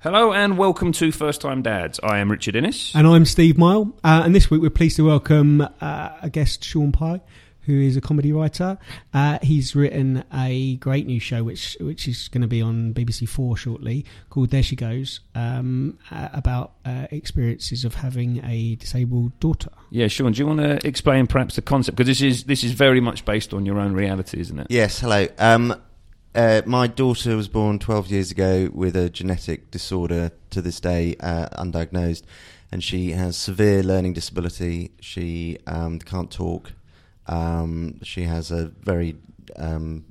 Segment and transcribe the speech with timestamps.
[0.00, 1.98] Hello and welcome to First Time Dads.
[2.04, 2.92] I am Richard Innes.
[2.94, 3.92] And I'm Steve Mile.
[4.04, 7.20] Uh, and this week we're pleased to welcome uh, a guest, Shaun Pye,
[7.62, 8.78] who is a comedy writer.
[9.12, 13.28] Uh, he's written a great new show, which which is going to be on BBC
[13.28, 19.38] Four shortly, called There She Goes, um, uh, about uh, experiences of having a disabled
[19.40, 19.70] daughter.
[19.90, 21.96] Yeah, Shaun, do you want to explain perhaps the concept?
[21.96, 24.68] Because this is this is very much based on your own reality, isn't it?
[24.70, 25.26] Yes, hello.
[25.38, 25.74] Um,
[26.34, 31.16] uh, my daughter was born 12 years ago with a genetic disorder to this day,
[31.20, 32.22] uh, undiagnosed,
[32.70, 34.90] and she has severe learning disability.
[35.00, 36.72] She um, can't talk.
[37.26, 39.16] Um, she has a very
[39.56, 40.04] um,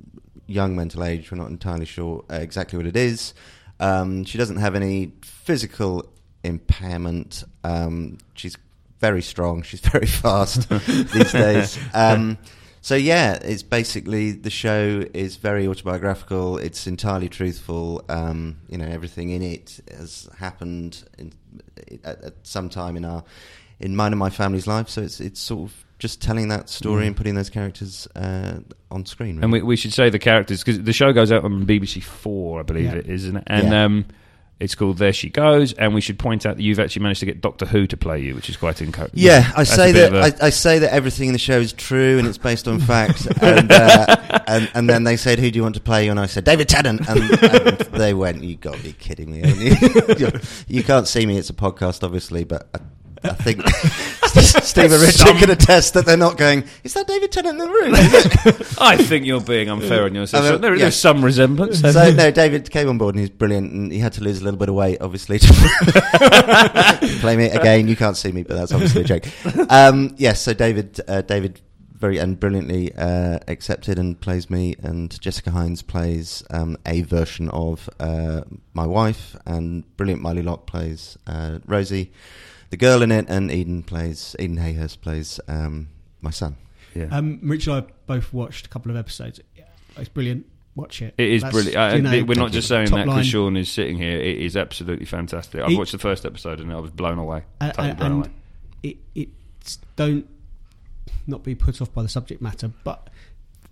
[0.46, 1.30] young mental age.
[1.30, 3.34] We're not entirely sure uh, exactly what it is.
[3.80, 6.08] Um, she doesn't have any physical
[6.42, 7.44] impairment.
[7.62, 8.56] Um, she's
[9.00, 9.62] very strong.
[9.62, 11.78] She's very fast these days.
[12.88, 16.56] So yeah, it's basically the show is very autobiographical.
[16.56, 18.02] It's entirely truthful.
[18.08, 21.34] Um, you know, everything in it has happened in,
[22.02, 23.24] at, at some time in our
[23.78, 24.88] in mine and my family's life.
[24.88, 27.08] So it's it's sort of just telling that story Mm.
[27.08, 29.34] and putting those characters uh, on screen.
[29.36, 29.42] Really.
[29.42, 32.60] And we, we should say the characters because the show goes out on BBC Four,
[32.60, 32.94] I believe Yeah.
[32.94, 33.44] it is, isn't it?
[33.48, 33.84] And Yeah.
[33.84, 34.06] um,
[34.60, 35.72] it's called There She Goes.
[35.74, 38.20] And we should point out that you've actually managed to get Doctor Who to play
[38.20, 39.18] you, which is quite encouraging.
[39.18, 41.72] Yeah, I That's say that a- I, I say that everything in the show is
[41.72, 43.26] true and it's based on facts.
[43.40, 46.20] and, uh, and and then they said, "Who do you want to play you?" And
[46.20, 49.74] I said, "David Tennant." And, and they went, "You got to be kidding me!"
[50.18, 50.30] you?
[50.68, 52.68] you can't see me; it's a podcast, obviously, but.
[52.74, 52.78] I,
[53.24, 53.66] I think
[54.64, 56.64] Steve and Richard Some- can attest that they're not going.
[56.84, 57.94] Is that David Tennant in the room?
[58.80, 60.44] I think you're being unfair on yourself.
[60.44, 60.82] I mean, So there, yeah.
[60.82, 61.80] There's some resemblance.
[61.80, 64.44] so no, David came on board and he's brilliant, and he had to lose a
[64.44, 65.46] little bit of weight, obviously, to
[67.20, 67.88] play me again.
[67.88, 69.26] You can't see me, but that's obviously a joke.
[69.70, 71.60] Um, yes, so David, uh, David,
[71.94, 77.48] very and brilliantly uh, accepted and plays me, and Jessica Hynes plays um, a version
[77.48, 78.42] of uh,
[78.72, 82.12] my wife, and brilliant Miley Locke plays uh, Rosie,
[82.70, 85.88] the girl in it, and Eden plays Eden Hayhurst plays um,
[86.20, 86.56] my son.
[86.94, 87.08] yeah.
[87.10, 89.40] Um, Rich and I both watched a couple of episodes.
[89.96, 90.46] It's brilliant.
[90.74, 91.14] Watch it.
[91.18, 91.76] It is That's, brilliant.
[91.76, 94.16] I, you know, we're not just saying that because Shaun is sitting here.
[94.16, 95.60] It is absolutely fantastic.
[95.60, 97.42] I've watched the first episode and I was blown away.
[97.60, 98.34] Uh, Totally uh, blown and away.
[98.84, 100.28] it, it's don't
[101.26, 103.10] not be put off by the subject matter, but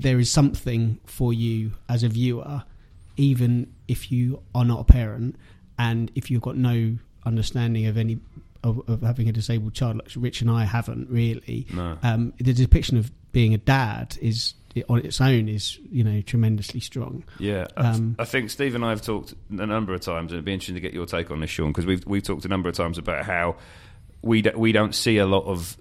[0.01, 2.65] there is something for you as a viewer,
[3.17, 5.37] even if you are not a parent
[5.79, 8.19] and if you've got no understanding of any
[8.67, 11.67] of, of having a disabled child, like Rich and I haven't really.
[11.73, 11.97] No.
[12.03, 14.55] Um, the depiction of being a dad is
[14.91, 17.25] on its own is you know tremendously strong.
[17.39, 20.37] Yeah, I- Um, I think Steve and I have talked a number of times, and
[20.37, 22.49] it'd be interesting to get your take on this, Shaun, because we've we've talked a
[22.49, 23.57] number of times about how
[24.23, 25.77] we d- we don't see a lot of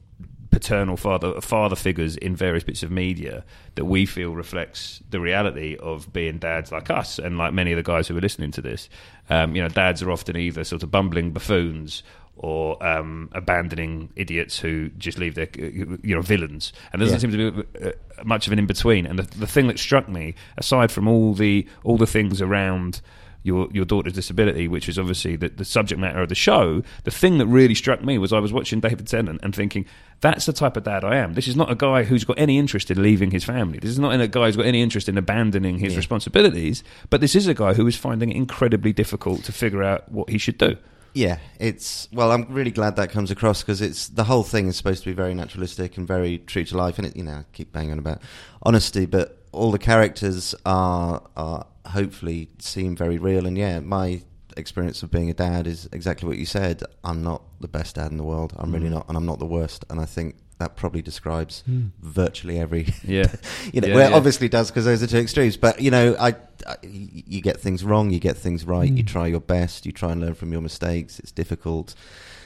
[0.51, 3.43] paternal father father figures in various bits of media
[3.75, 7.75] that we feel reflects the reality of being dads like us and like many of
[7.75, 8.87] the guys who are listening to this.
[9.29, 12.03] Um, you know, dads are often either sort of bumbling buffoons
[12.37, 17.37] or um, abandoning idiots who just leave their you know villains, and there doesn't Yeah.
[17.37, 17.91] seem to be uh,
[18.23, 19.05] much of an in between.
[19.05, 23.01] And the, the thing that struck me, aside from all the all the things around
[23.43, 27.11] your your daughter's disability, which is obviously the, the subject matter of the show, the
[27.11, 29.85] thing that really struck me was I was watching David Tennant and thinking,
[30.19, 31.35] that's the type of dad I am.
[31.35, 33.77] This is not a guy who's got any interest in leaving his family.
[33.79, 35.97] This is not a guy who's got any interest in abandoning his Yeah.
[35.97, 36.83] responsibilities.
[37.11, 40.29] But this is a guy who is finding it incredibly difficult to figure out what
[40.31, 40.75] he should do.
[41.15, 42.29] Yeah, it's well.
[42.31, 45.13] I'm really glad that comes across because it's the whole thing is supposed to be
[45.13, 47.99] very naturalistic and very true to life, and it you know I keep banging on
[47.99, 48.21] about
[48.63, 54.23] honesty, but all the characters are are hopefully seem very real, and yeah, my
[54.57, 56.83] experience of being a dad is exactly what you said.
[57.05, 58.53] I'm not the best dad in the world.
[58.57, 58.91] I'm really Mm.
[58.95, 61.63] not, and I'm not the worst, and I think that probably describes
[62.01, 63.25] virtually every Yeah.
[63.73, 64.15] you know, Yeah, well, yeah.
[64.15, 65.57] obviously does because those are two extremes.
[65.57, 66.35] But you know, I,
[66.65, 68.89] I- you get things wrong, you get things right.
[68.91, 69.07] You Mm.
[69.07, 69.85] try your best.
[69.85, 71.19] You try and learn from your mistakes.
[71.19, 71.93] It's difficult.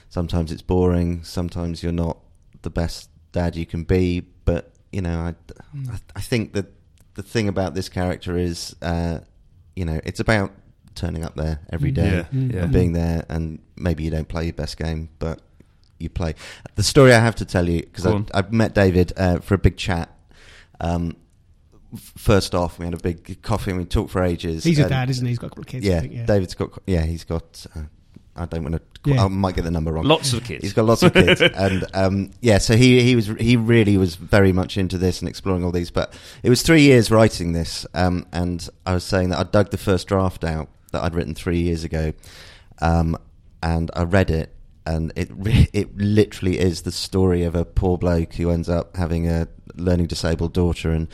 [0.09, 1.23] Sometimes it's boring.
[1.23, 2.17] Sometimes you're not
[2.63, 4.21] the best dad you can be.
[4.45, 5.35] But you know, I,
[5.77, 6.00] Mm.
[6.15, 6.65] I, think that
[7.13, 9.19] the thing about this character is, uh,
[9.75, 10.51] you know, it's about
[10.95, 11.97] turning up there every Mm.
[11.97, 12.53] Yeah, Mm.
[12.53, 12.63] yeah.
[12.63, 13.23] and being there.
[13.29, 15.41] And maybe you don't play your best game, but
[16.00, 16.36] you play.
[16.75, 18.28] The story I have to tell you because I, on.
[18.34, 20.10] I met David uh, for a big chat.
[20.80, 21.16] Um,
[21.96, 24.63] first off, we had a big coffee and we talked for ages.
[24.63, 25.31] He's a dad, isn't he?
[25.31, 25.86] He's got a couple of kids.
[25.86, 26.25] I yeah, think, yeah.
[26.25, 26.80] David's got.
[26.86, 27.66] Yeah, he's got.
[27.75, 27.81] Uh,
[28.36, 28.81] I don't want to.
[29.06, 29.25] Yeah.
[29.25, 30.06] I might get the number wrong.
[30.06, 30.63] Lots of kids.
[30.63, 34.16] He's got lots of kids, and um, yeah, so he he was he really was
[34.16, 35.92] very much into this and exploring all these.
[35.92, 39.72] But it was three years writing this, um, and I was saying that I dug
[39.72, 42.13] the first draft out that I'd written three years ago,
[42.81, 43.18] um,
[43.62, 44.54] and I read it,
[44.86, 45.30] and it
[45.74, 50.08] it literally is the story of a poor bloke who ends up having a learning
[50.08, 51.08] disabled daughter and.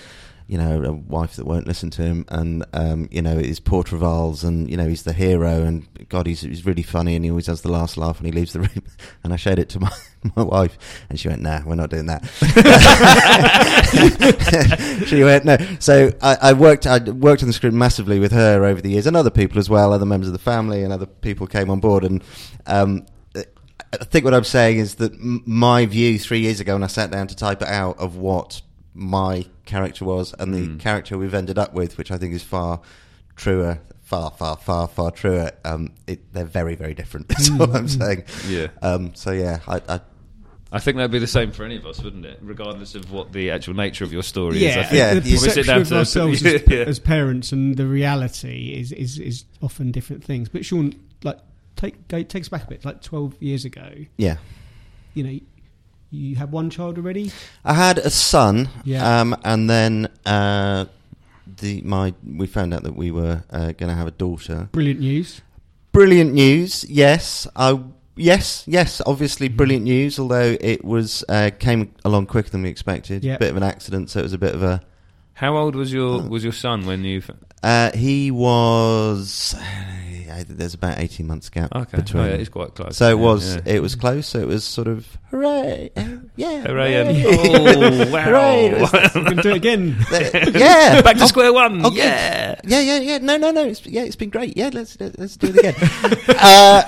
[0.47, 3.81] You know, a wife that won't listen to him, and um, you know, his poor
[3.81, 7.31] travails, and you know, he's the hero, and God, he's, he's really funny, and he
[7.31, 8.83] always has the last laugh when he leaves the room.
[9.23, 9.91] And I showed it to my,
[10.35, 10.77] my wife,
[11.09, 12.23] and she went, "Nah, we're not doing that."
[15.07, 18.65] she went, "No." So I, I worked, I worked on the script massively with her
[18.65, 21.07] over the years, and other people as well, other members of the family, and other
[21.07, 22.23] people came on board, and
[22.67, 23.07] um,
[24.01, 26.87] I think what I'm saying is that m- my view three years ago when I
[26.87, 28.61] sat down to type it out of what
[28.93, 30.79] my character was and the Mm.
[30.79, 32.81] character we've ended up with, which I think is far
[33.35, 35.51] truer, far, far, far, far truer.
[35.65, 37.27] Um, it, they're very, very different.
[37.29, 38.23] That's all I'm saying.
[38.47, 38.67] Yeah.
[38.81, 39.99] Um, so yeah, I, I,
[40.71, 42.39] I think that'd be the same for any of us, wouldn't it?
[42.41, 44.75] Regardless of what the actual nature of your story is.
[44.75, 46.77] I Yeah, think Yeah, the you- we sit perception down of to- ourselves as, Yeah.
[46.79, 50.47] as parents and the reality is, is, is often different things.
[50.49, 50.93] But Shaun,
[51.23, 51.39] like,
[51.75, 52.85] take go, take us back a bit.
[52.85, 54.37] Like twelve years ago, yeah.
[55.13, 55.39] you know,
[56.11, 57.31] you had one child already.
[57.63, 59.21] I had a son, Yeah.
[59.21, 60.85] um, and then uh,
[61.61, 64.69] the my we found out that we were uh, going to have a daughter.
[64.71, 65.41] Brilliant news.
[65.91, 67.47] Brilliant news, yes.
[67.55, 67.79] I
[68.15, 69.57] yes, yes, obviously Mm-hmm.
[69.57, 70.19] brilliant news.
[70.19, 73.23] Although it was uh, came along quicker than we expected.
[73.23, 73.35] Yeah.
[73.35, 74.81] A bit of an accident, so it was a bit of a.
[75.35, 76.27] How old was your Oh.
[76.27, 77.21] was your son when you?
[77.61, 79.55] Uh, he was.
[79.55, 82.23] Uh, there's about eighteen months gap Okay, between.
[82.23, 82.97] oh, yeah, it's quite close.
[82.97, 83.55] so it Yeah, was.
[83.55, 83.61] yeah.
[83.75, 84.27] It was close.
[84.27, 85.91] So it was sort of hooray!
[85.95, 86.93] oh, Yeah, Hooray!
[86.95, 88.05] And, hooray.
[88.07, 88.21] oh wow!
[88.23, 89.95] Hooray, it was- We're going do it again.
[90.53, 91.85] yeah, Back to Oh, square one.
[91.85, 91.97] oh, good.
[91.99, 92.59] yeah.
[92.65, 93.17] Yeah, yeah, yeah.
[93.19, 93.65] No, no, no.
[93.65, 94.55] It's, yeah, it's been great.
[94.57, 95.75] Yeah, let's let's do it again.
[96.39, 96.83] uh,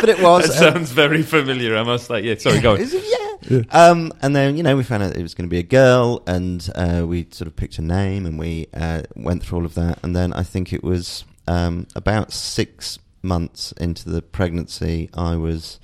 [0.00, 0.48] but it was.
[0.48, 1.76] That uh, sounds very familiar.
[1.76, 2.20] I must say.
[2.20, 2.36] Yeah.
[2.36, 2.80] Sorry, go on.
[2.80, 3.62] Is yeah.
[3.70, 6.22] Um, and then you know we found out it was going to be a girl,
[6.26, 9.74] and uh, we sort of picked a name, and we uh, went through all of
[9.74, 15.36] that, and then I think it was um, about six months into the pregnancy, I
[15.36, 15.80] was.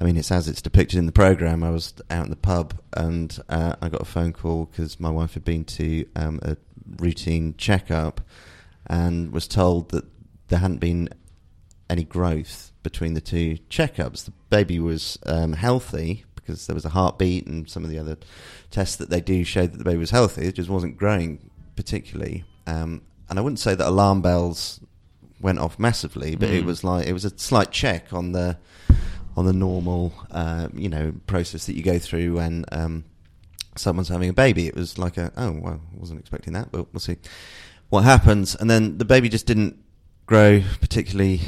[0.00, 1.64] I mean, it's as it's depicted in the program.
[1.64, 5.10] I was out in the pub, and uh, I got a phone call because my
[5.10, 6.56] wife had been to um, a
[6.98, 8.20] routine checkup,
[8.86, 10.04] and was told that
[10.48, 11.08] there hadn't been
[11.90, 14.24] any growth between the two checkups.
[14.24, 18.16] The baby was um, healthy because there was a heartbeat and some of the other
[18.70, 20.46] tests that they do showed that the baby was healthy.
[20.46, 22.44] It just wasn't growing particularly.
[22.66, 24.80] Um, and I wouldn't say that alarm bells
[25.40, 26.66] went off massively, but it Mm.
[26.66, 28.56] was like it was a slight check on the
[29.36, 33.04] on the normal uh, you know process that you go through when um,
[33.76, 34.66] someone's having a baby.
[34.66, 37.16] It was like a oh well, I wasn't expecting that, but we'll see
[37.90, 38.54] what happens.
[38.56, 39.78] And then the baby just didn't
[40.26, 41.40] grow particularly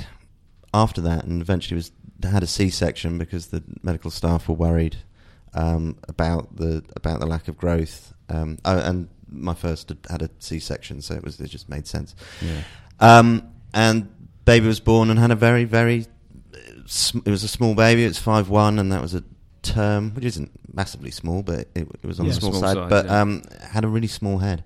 [0.73, 4.97] after that, and eventually was had a C-section because the medical staff were worried
[5.55, 8.13] um, about the about the lack of growth.
[8.29, 11.87] Um, oh, and my first had- had a C-section, so it was it just made
[11.87, 12.15] sense.
[12.43, 12.63] Yeah.
[13.01, 14.09] Um, and
[14.45, 16.07] baby was born and had a very very
[16.55, 18.05] uh, sm- it was a small baby.
[18.05, 19.25] It was five one, and that was a
[19.63, 22.33] term which isn't massively small, but it, it was on Yeah.
[22.33, 22.89] the small, Small side.
[22.89, 23.21] but yeah.
[23.21, 24.65] um, had a really small head,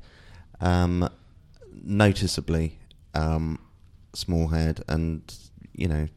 [0.60, 1.08] um,
[1.84, 2.78] noticeably
[3.14, 3.58] um,
[4.14, 5.22] small head, and
[5.74, 6.08] you know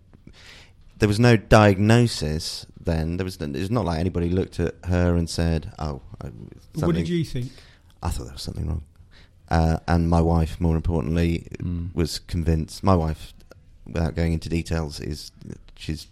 [1.00, 3.18] there was no diagnosis then.
[3.18, 6.32] There was it's not like anybody looked at her and said, "Oh, I-
[6.86, 7.52] What did you think?
[8.02, 8.84] I thought there was something wrong.
[9.50, 11.96] Uh, and my wife, more importantly, Mm.
[11.96, 12.84] was convinced.
[12.84, 13.34] My wife,
[13.86, 15.32] without going into details, is
[15.76, 16.08] she's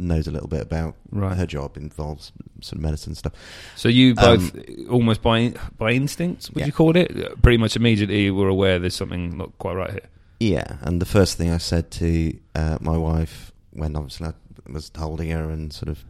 [0.00, 1.36] knows a little bit about Right.
[1.36, 3.32] her job involves some medicine stuff.
[3.74, 6.66] So you both, Um, almost by by instinct, would Yeah.
[6.66, 7.42] you call it?
[7.42, 10.08] Pretty much immediately were aware there's something not quite right here.
[10.40, 14.32] Yeah, and the first thing I said to uh, my wife when obviously I
[14.72, 16.04] was holding her and sort of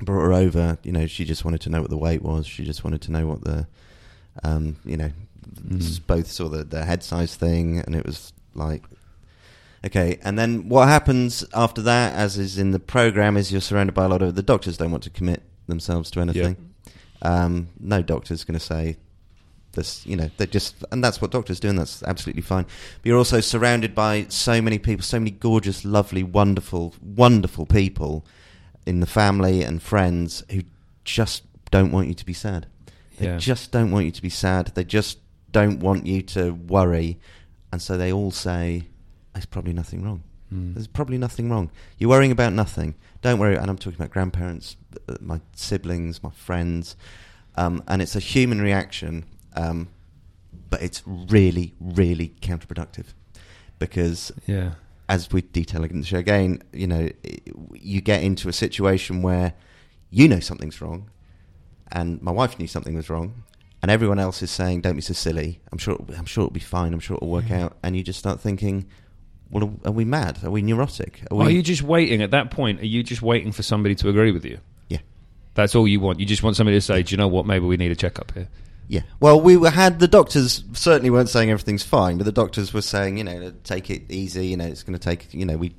[0.00, 2.46] brought her over, you know, she just wanted to know what the weight was.
[2.46, 3.66] She just wanted to know what the,
[4.44, 5.10] um, you know,
[5.66, 6.06] Mm.
[6.06, 8.82] both saw the, the head size thing, and it was like,
[9.84, 10.18] okay.
[10.22, 14.04] And then what happens after that, as is in the program, is you're surrounded by
[14.04, 16.56] a lot of the doctors don't want to commit themselves to anything.
[17.22, 18.98] Um, no doctor's going to say
[19.72, 22.64] this, you know, they just, and that's what doctors do, and that's absolutely fine.
[22.64, 28.24] But you're also surrounded by so many people, so many gorgeous, lovely, wonderful, wonderful people
[28.86, 30.62] in the family and friends who
[31.04, 32.66] just don't want you to be sad.
[33.18, 33.36] They Yeah.
[33.38, 34.72] just don't want you to be sad.
[34.74, 35.18] They just
[35.52, 37.18] don't want you to worry.
[37.72, 38.84] And so they all say,
[39.34, 40.22] there's probably nothing wrong.
[40.52, 40.74] Mm.
[40.74, 41.70] There's probably nothing wrong.
[41.98, 42.94] You're worrying about nothing.
[43.20, 43.56] Don't worry.
[43.56, 44.76] And I'm talking about grandparents,
[45.08, 46.96] uh, my siblings, my friends.
[47.56, 49.24] Um, and it's a human reaction,
[49.58, 49.88] um,
[50.70, 53.06] but it's really, really counterproductive
[53.78, 54.72] because Yeah.
[55.08, 57.08] as we detail in the show again, you know,
[57.74, 59.54] you get into a situation where
[60.10, 61.10] you know something's wrong,
[61.92, 63.42] and my wife knew something was wrong,
[63.82, 65.96] and everyone else is saying, "Don't be so silly." I'm sure.
[66.16, 66.92] I'm sure it'll be fine.
[66.92, 67.64] I'm sure it'll work Yeah.
[67.66, 67.78] out.
[67.82, 68.86] And you just start thinking,
[69.50, 70.38] "Well, are- we mad?
[70.44, 71.22] Are we neurotic?
[71.30, 72.80] Are, Are you just waiting at that point?
[72.80, 74.58] Are you just waiting for somebody to agree with you?
[74.88, 74.98] yeah.
[75.54, 76.20] That's all you want.
[76.20, 77.46] You just want somebody to say, "Do you know what?
[77.46, 78.48] Maybe we need a checkup here."
[78.88, 79.02] Yeah.
[79.20, 82.80] Well, we were, had the doctors certainly weren't saying everything's fine, but the doctors were
[82.82, 84.46] saying, you know, take it easy.
[84.48, 85.32] You know, it's going to take.
[85.34, 85.74] You know, we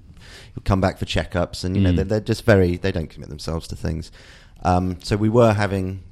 [0.55, 1.95] you'll come back for checkups, and you know, Mm.
[1.97, 2.77] they're, they're just very.
[2.77, 4.11] They don't commit themselves to things.
[4.63, 6.03] Um, so we were having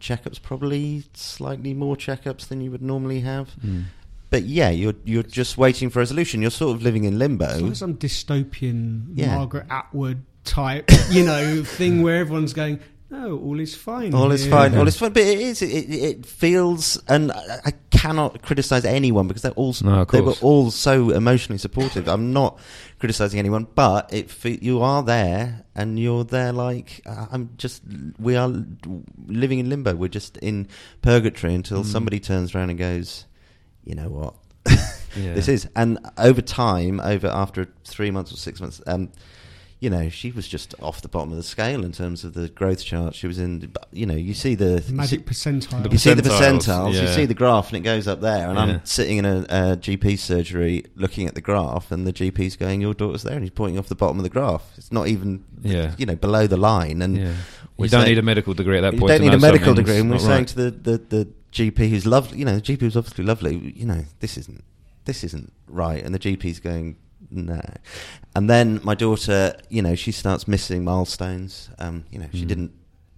[0.00, 3.50] checkups, probably slightly more checkups than you would normally have.
[4.30, 6.42] But yeah, you're you're just waiting for resolution.
[6.42, 7.46] You're sort of living in limbo.
[7.46, 9.34] It's like some dystopian Yeah.
[9.36, 14.14] Margaret Atwood type, you know, thing where everyone's going, "No, all is fine.
[14.14, 14.76] All is here." fine.
[14.76, 15.12] All is fine.
[15.12, 15.62] But it is.
[15.62, 20.34] It, it, feels, and I, I cannot criticize anyone because they're all No, they were
[20.42, 22.08] all so emotionally supportive.
[22.08, 22.58] I'm not
[22.98, 24.32] criticizing anyone, but it
[24.62, 27.82] you are there, and you're there like I'm just.
[28.18, 28.52] We are
[29.26, 29.94] living in limbo.
[29.94, 30.68] We're just in
[31.02, 31.86] purgatory until Mm.
[31.86, 33.26] somebody turns around and goes,
[33.84, 34.34] you know what.
[35.16, 35.32] Yeah.
[35.32, 39.10] This is, and over time, over after three months or six months, um,
[39.86, 42.48] you know, she was just off the bottom of the scale in terms of the
[42.48, 43.14] growth chart.
[43.14, 45.84] She was in, you know, you see the The magic percentile.
[45.84, 46.58] The you see the percentiles,
[46.90, 48.48] percentiles, you see the graph, and it goes up there.
[48.48, 48.64] And Yeah.
[48.64, 52.80] I'm sitting in a, a GP surgery looking at the graph, and the GP's going,
[52.80, 54.72] "Your daughter's there," and he's pointing off the bottom of the graph.
[54.76, 55.94] It's not even, Yeah.
[55.98, 57.00] you know, below the line.
[57.00, 57.34] And yeah.
[57.76, 59.10] we're don't saying- need a medical degree at that you point.
[59.10, 59.98] don't need a medical degree.
[59.98, 60.48] And we're not saying right.
[60.48, 63.86] to the, the, the GP who's lovely, you know, the GP who's obviously lovely, you
[63.86, 64.64] know, this isn't
[65.04, 66.02] this isn't right.
[66.04, 66.96] And the GP's going,
[67.30, 67.60] no.
[68.34, 71.70] And then my daughter, you know, she starts missing milestones.
[71.78, 72.48] Um, you know, she Mm.
[72.48, 72.72] didn't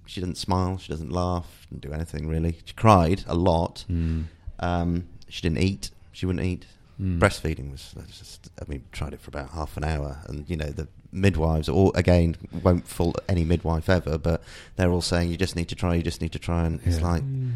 [0.06, 2.58] she didn't smile, she doesn't laugh, didn't do anything really.
[2.64, 3.84] She cried a lot.
[3.90, 4.24] Mm.
[4.58, 5.90] Um, she didn't eat.
[6.12, 6.64] She wouldn't eat.
[7.00, 7.18] Mm.
[7.20, 8.48] Breastfeeding was just.
[8.60, 11.92] I mean, tried it for about half an hour, and you know the midwives all
[11.94, 14.42] again won't fault any midwife ever, but
[14.76, 17.00] they're all saying you just need to try, you just need to try, and it's
[17.02, 17.52] like Mm.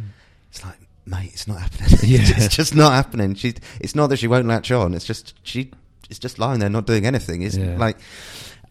[0.51, 1.99] it's like mate, it's not happening.
[2.03, 2.21] Yeah.
[2.37, 3.35] it's just not happening.
[3.35, 4.95] She, it's not that she won't latch on.
[4.95, 5.73] It's just she,
[6.13, 7.43] it's just lying there not doing anything.
[7.43, 7.77] It's Yeah.
[7.79, 7.97] like,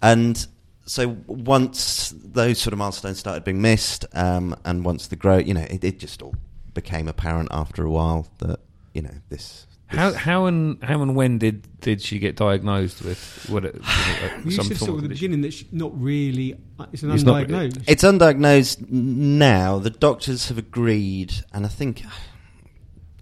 [0.01, 0.45] and
[0.85, 5.53] so once those sort of milestones started being missed, um, and once the growth, you
[5.53, 6.35] know, it, it just all
[6.73, 8.59] became apparent after a while that
[8.93, 9.65] you know this.
[9.87, 13.19] How this- how and how and when did did she get diagnosed with
[13.49, 13.65] what?
[13.65, 16.53] It, uh, You some said sort of of the beginning that she, not really.
[16.79, 17.83] uh, It's an It's not- undiagnosed.
[17.87, 19.79] It's undiagnosed now.
[19.79, 22.03] The doctors have agreed, and I think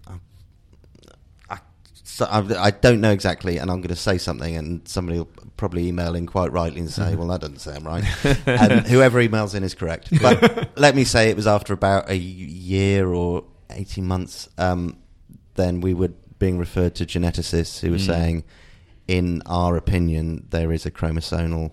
[0.07, 0.13] I,
[1.49, 1.57] I,
[2.19, 5.29] so I, I don't know exactly, and I'm going to say something, and somebody will
[5.57, 8.03] probably email in quite rightly and say, "Well, that doesn't sound right."
[8.45, 10.09] and whoever emails in is correct.
[10.21, 14.49] But let me say, it was after about a year or eighteen months.
[14.57, 14.97] Um,
[15.55, 18.05] then we were being referred to geneticists who were Mm.
[18.05, 18.43] saying,
[19.07, 21.71] in our opinion, there is a chromosomal.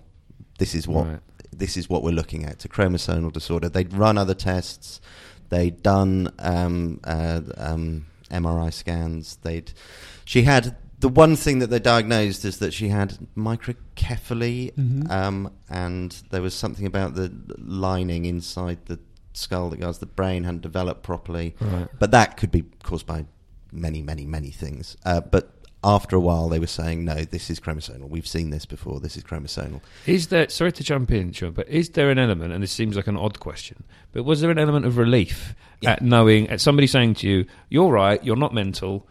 [0.59, 1.19] This is what Right.
[1.55, 2.53] this is what we're looking at.
[2.53, 3.69] It's a chromosomal disorder.
[3.69, 4.99] They'd run other tests.
[5.49, 9.37] They'd done um, uh, um, MRI scans.
[9.37, 9.71] They'd
[10.25, 15.09] she had the one thing that they diagnosed is that she had microcephaly, Mhm.
[15.11, 18.99] um, and there was something about the lining inside the
[19.33, 21.55] skull that goes the brain hadn't developed properly.
[21.61, 21.87] Right.
[21.99, 23.25] But that could be caused by
[23.71, 24.97] many, many, many things.
[25.05, 25.51] Uh, but
[25.87, 28.09] after a while, they were saying, no, this is chromosomal.
[28.09, 28.99] We've seen this before.
[28.99, 29.79] This is chromosomal.
[30.05, 30.49] Is there?
[30.49, 32.51] Sorry to jump in, Shaun, but is there an element?
[32.53, 35.91] And this seems like an odd question, but was there an element of relief Yeah.
[35.93, 38.21] at knowing at somebody saying to you, "You're right.
[38.23, 39.07] You're not mental.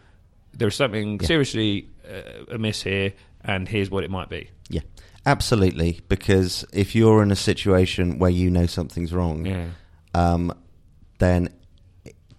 [0.53, 1.27] There's something Yeah.
[1.27, 4.81] seriously uh, amiss here, and here's what it might be." Yeah,
[5.25, 6.01] absolutely.
[6.09, 9.65] Because if you're in a situation where you know something's wrong, Yeah.
[10.13, 10.53] um,
[11.19, 11.49] then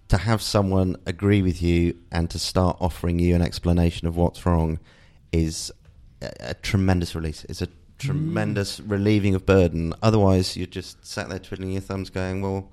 [0.09, 4.45] to have someone agree with you and to start offering you an explanation of what's
[4.45, 4.79] wrong
[5.31, 5.71] is
[6.21, 7.45] a, a tremendous release.
[7.47, 7.67] It's a
[7.99, 9.93] tremendous relieving of burden.
[10.01, 12.71] Otherwise, you're just sat there twiddling your thumbs, going, "Well,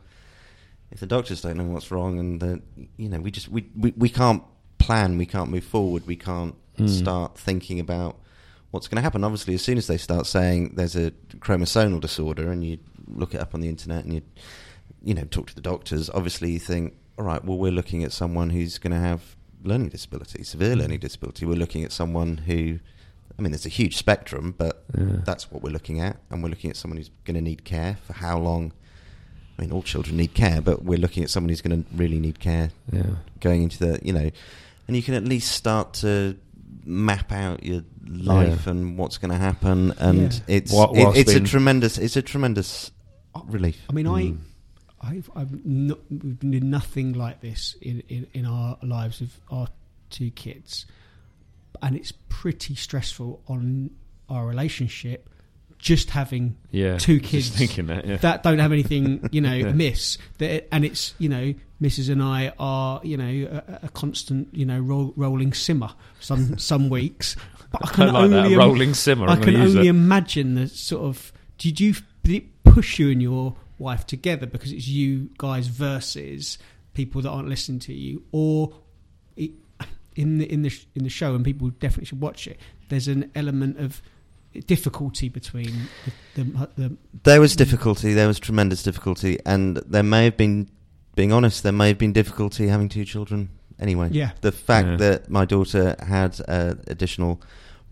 [0.91, 2.63] if the doctors don't know what's wrong, and the,
[2.97, 4.43] you know, we just we, we we can't
[4.79, 6.89] plan, we can't move forward, we can't Mm.
[6.91, 8.19] start thinking about."
[8.73, 9.25] What's going to happen?
[9.25, 12.79] Obviously, as soon as they start saying there's a chromosomal disorder, and you
[13.09, 14.23] look it up on the internet, and you
[15.03, 18.13] you know, talk to the doctors, obviously you think, all right, well, we're looking at
[18.13, 21.47] someone who's going to have learning disability, severe learning disability.
[21.47, 22.79] We're looking at someone who,
[23.39, 25.21] I mean, there's a huge spectrum, but Yeah.
[25.25, 26.19] that's what we're looking at.
[26.31, 28.73] And we're looking at someone who's going to need care for how long.
[29.59, 32.19] I mean, all children need care, but we're looking at someone who's going to really
[32.19, 33.17] need care Yeah.
[33.41, 34.31] going into the, you know,
[34.87, 36.37] and you can at least start to
[36.85, 38.73] map out your life Yeah.
[38.73, 39.93] and what's going to happen.
[39.99, 40.57] And Yeah.
[40.57, 42.91] it's, Wha- it- it's a tremendous, it's a tremendous
[43.47, 43.79] relief.
[43.89, 44.15] I mean, Mm.
[44.17, 44.35] I,
[45.01, 49.69] I've, I've not, we've been nothing like this in, in, in our lives with our
[50.11, 50.87] two kids.
[51.83, 53.91] and it's pretty stressful on
[54.29, 55.29] our relationship.
[55.79, 58.07] Just having Yeah, two kids thinking that.
[58.07, 59.67] Yeah, that don't have anything, you know, Yeah.
[59.69, 60.17] amiss.
[60.39, 62.09] That, and it's, you know, Mrs.
[62.11, 66.89] and I are, you know, a, a constant, you know, roll, rolling simmer some some
[66.99, 67.37] weeks.
[67.71, 69.29] But I I can like only a rolling simmer.
[69.29, 69.91] I I'm can going to use only that.
[69.95, 71.31] imagine the sort of.
[71.59, 76.59] Did you it push you and your wife together because it's you guys versus
[76.95, 78.73] people that aren't listening to you, or
[79.37, 79.51] it,
[80.15, 82.59] in the in the in the show, and people definitely should watch it.
[82.89, 84.01] There's an element of
[84.67, 85.73] difficulty between
[86.35, 88.15] the, the, the There was difficulty.
[88.15, 90.71] There was tremendous difficulty, and there may have been,
[91.15, 93.51] being honest, there may have been difficulty having two children.
[93.79, 94.31] Anyway, Yeah.
[94.41, 94.97] the fact Yeah.
[94.97, 97.43] that my daughter had uh, additional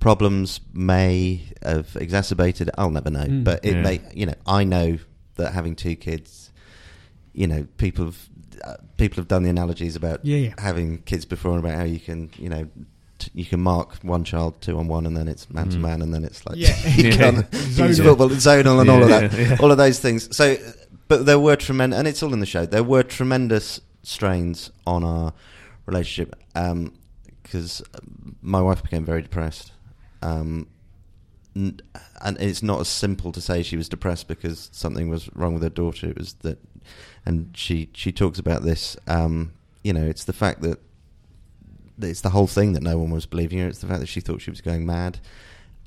[0.00, 2.71] problems may have exacerbated.
[2.79, 3.45] I'll never know, Mm.
[3.45, 3.83] but it Yeah.
[3.83, 4.00] may.
[4.14, 4.99] You know, I know
[5.37, 6.50] that having two kids,
[7.33, 8.29] you know, people have
[8.64, 11.85] uh, people have done the analogies about yeah yeah having kids before and about how
[11.85, 12.69] you can, you know.
[13.19, 15.81] t- You can mark one child two on one, and then it's man to Mm.
[15.81, 16.76] man, and then it's like Yeah.
[16.97, 17.17] you Yeah.
[17.17, 17.35] can
[17.76, 18.31] Zonal.
[18.47, 19.57] zonal, and all of that Yeah, yeah.
[19.61, 20.35] all of those things.
[20.37, 20.57] So,
[21.09, 22.64] but there were tremendous, and it's all in the show.
[22.67, 25.33] There were tremendous strains on our
[25.87, 26.35] relationship
[27.43, 27.83] because
[28.43, 29.73] my wife became very depressed,
[30.23, 30.67] um, n-
[31.55, 31.83] and
[32.41, 35.69] it's not as simple to say she was depressed because something was wrong with her
[35.69, 36.09] daughter.
[36.09, 36.59] It was that,
[37.25, 38.97] and she she talks about this.
[39.07, 40.81] Um, you know, it's the fact that
[42.01, 43.69] it's the whole thing that no one was believing her.
[43.69, 45.21] It's the fact that she thought she was going mad.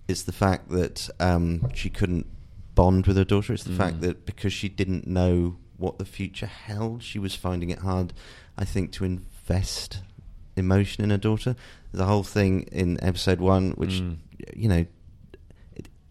[0.07, 2.27] It's the fact that um, she couldn't
[2.75, 3.53] bond with her daughter.
[3.53, 4.01] It's the fact Mm.
[4.01, 8.13] that because she didn't know what the future held, she was finding it hard,
[8.57, 9.99] I think, to invest
[10.55, 11.55] emotion in her daughter.
[11.91, 14.17] The whole thing in episode one, which Mm.
[14.55, 14.85] you know,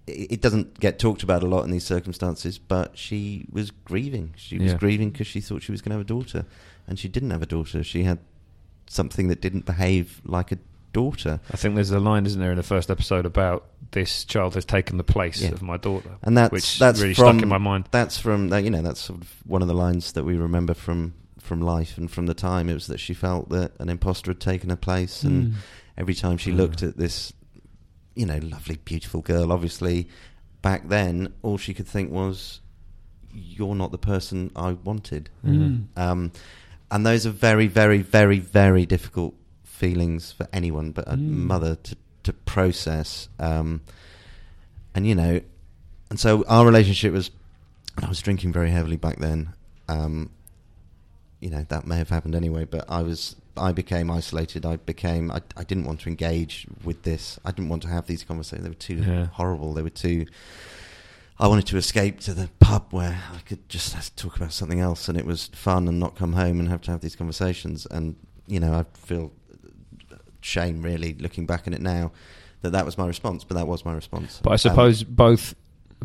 [0.06, 4.34] it, doesn't get talked about a lot in these circumstances, but she was grieving.
[4.36, 4.78] She was Yeah.
[4.78, 6.44] grieving because she thought she was going to have a daughter,
[6.86, 7.82] and she didn't have a daughter.
[7.82, 8.18] She had
[8.88, 10.58] something that didn't behave like a
[10.92, 11.40] daughter.
[11.52, 14.64] I think there's a line, isn't there, in the first episode about this child has
[14.64, 15.50] taken the place Yeah.
[15.50, 17.88] of my daughter, And that's which that's really from stuck in my mind.
[17.90, 20.74] that's from that you know that's sort of one of the lines that we remember
[20.74, 22.68] from from life and from the time.
[22.68, 25.54] It was that she felt that an imposter had taken her place, and Mm.
[25.98, 26.56] every time she Mm.
[26.56, 27.32] looked at this,
[28.16, 30.08] you know, lovely, beautiful girl, obviously
[30.62, 32.60] back then, all she could think was,
[33.32, 35.84] "You're not the person I wanted." Mm.
[35.96, 36.32] Um,
[36.90, 41.28] and those are very, very, very, very difficult feelings for anyone but a Mm.
[41.46, 43.28] mother to, to process.
[43.38, 43.82] Um,
[44.94, 45.40] and, you know,
[46.10, 47.30] and so our relationship was,
[47.98, 49.50] I was drinking very heavily back then.
[49.88, 50.30] Um,
[51.40, 54.64] you know, that may have happened anyway, but I was, I became isolated.
[54.66, 57.38] I became, I, I didn't want to engage with this.
[57.44, 58.62] I didn't want to have these conversations.
[58.64, 59.26] They were too Yeah.
[59.26, 59.74] horrible.
[59.74, 60.26] They were too,
[61.38, 65.08] I wanted to escape to the pub where I could just talk about something else
[65.08, 67.86] and it was fun and not come home and have to have these conversations.
[67.90, 68.16] And,
[68.46, 69.32] you know, I feel
[70.40, 72.12] shame really looking back on it now
[72.62, 74.40] that that was my response, but that was my response.
[74.42, 75.54] But I Um, suppose both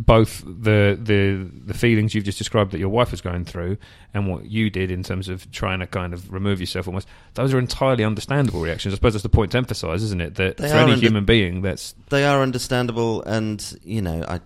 [0.01, 3.77] both the the the feelings you've just described that your wife was going through
[4.13, 7.53] and what you did in terms of trying to kind of remove yourself almost those
[7.53, 8.93] are entirely understandable reactions.
[8.93, 10.35] I suppose that's the point to emphasise, isn't it?
[10.35, 14.39] That They for any under- human being, that's they are understandable, and you know, I,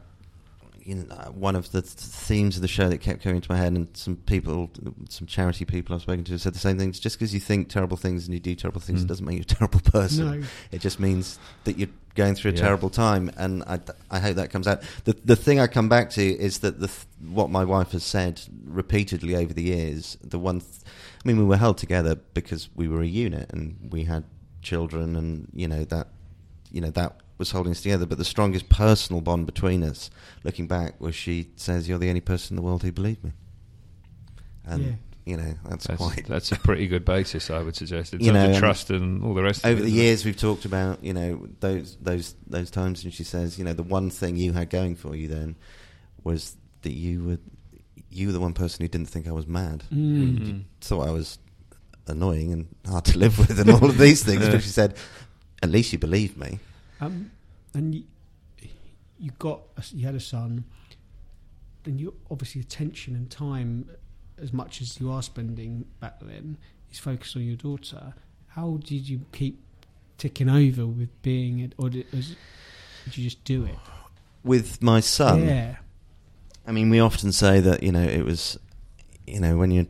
[0.85, 3.57] you know, one of the th- themes of the show that kept coming into my
[3.57, 4.69] head, and some people,
[5.09, 6.99] some charity people I've spoken to, said the same things.
[6.99, 9.07] Just because you think terrible things and you do terrible things, Mm.
[9.07, 10.41] doesn't make you're a terrible person.
[10.41, 10.47] No.
[10.71, 12.61] It just means that you're going through a Yeah.
[12.61, 13.79] terrible time, and I,
[14.11, 14.83] I hope that comes out.
[15.05, 18.03] The the thing I come back to is that the th- what my wife has
[18.03, 20.17] said repeatedly over the years.
[20.23, 20.71] The one, th-
[21.23, 24.23] I mean, we were held together because we were a unit and we had
[24.61, 26.09] children, and you know that,
[26.71, 28.05] you know that was holding us together.
[28.05, 30.09] But the strongest personal bond between us,
[30.43, 33.31] looking back, was she says, "You're the only person in the world who believed me,"
[34.65, 34.91] and Yeah.
[35.25, 38.31] you know that's, that's, quite that's a pretty good basis, I would suggest, in You
[38.31, 39.65] terms know, of trust and all the rest.
[39.65, 40.03] over of it, the isn't it?
[40.03, 43.73] years we've talked about you know those those those times and she says you know
[43.73, 45.55] the one thing you had going for you then
[46.23, 47.37] was that you were
[48.09, 50.37] you were the one person who didn't think I was mad Mm.
[50.39, 50.63] Mhm.
[50.81, 51.37] thought I was
[52.07, 54.51] annoying and hard to live with and all of these things Yeah.
[54.51, 54.95] but she said
[55.63, 56.59] at least you believe me
[57.01, 57.31] Um,
[57.73, 58.03] and you,
[59.19, 60.65] you got a, you had a son,
[61.85, 63.89] and you obviously attention and time,
[64.41, 66.57] as much as you are spending back then,
[66.91, 68.13] is focused on your daughter.
[68.47, 69.61] How did you keep
[70.17, 72.35] ticking over with being it, or did, was,
[73.03, 73.75] did you just do it?
[74.45, 75.75] with my son yeah,
[76.65, 78.57] I mean we often say that you know it was
[79.27, 79.87] you know when you're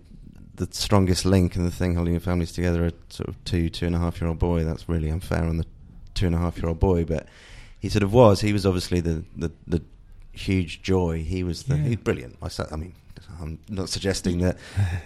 [0.55, 3.85] the strongest link and the thing holding your families together a sort of two two
[3.85, 5.65] and a half year old boy that's really unfair on the
[6.15, 7.28] two and a half year old boy but
[7.80, 9.82] he sort of was he was obviously the the, the
[10.32, 11.84] huge joy he was the Yeah.
[11.84, 12.93] he's brilliant my son I mean
[13.41, 14.58] I'm not suggesting that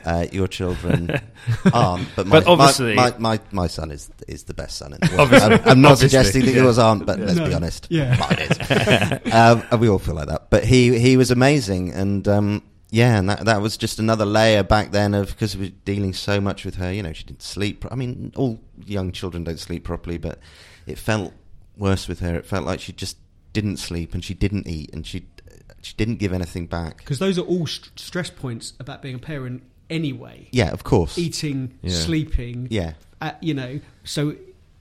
[0.06, 1.10] uh, your children
[1.74, 4.94] aren't, but my, But obviously- my, my, my, my son is is the best son
[4.94, 5.34] in the world.
[5.34, 6.62] I'm, I'm not Obviously, suggesting that yeah.
[6.62, 8.16] yours aren't, but let's be honest, Yeah.
[8.20, 9.34] mine is.
[9.34, 10.52] um, and we all feel like that.
[10.52, 14.62] But he he was amazing, and um, yeah, and that that was just another layer
[14.62, 16.92] back then of because we were dealing so much with her.
[16.94, 17.82] You know, she didn't sleep.
[17.82, 20.38] pro- I mean, all young children don't sleep properly, but
[20.90, 21.34] it felt
[21.78, 22.36] worse with her.
[22.36, 23.18] It felt like she just
[23.54, 25.26] didn't sleep and she didn't eat and she
[25.82, 26.98] she didn't give anything back.
[26.98, 30.48] Because those are all st- stress points about being a parent anyway.
[30.52, 31.18] Yeah, of course.
[31.18, 31.94] Eating, Yeah.
[31.96, 32.68] sleeping.
[32.70, 32.94] Yeah.
[33.22, 34.36] Uh, you know, so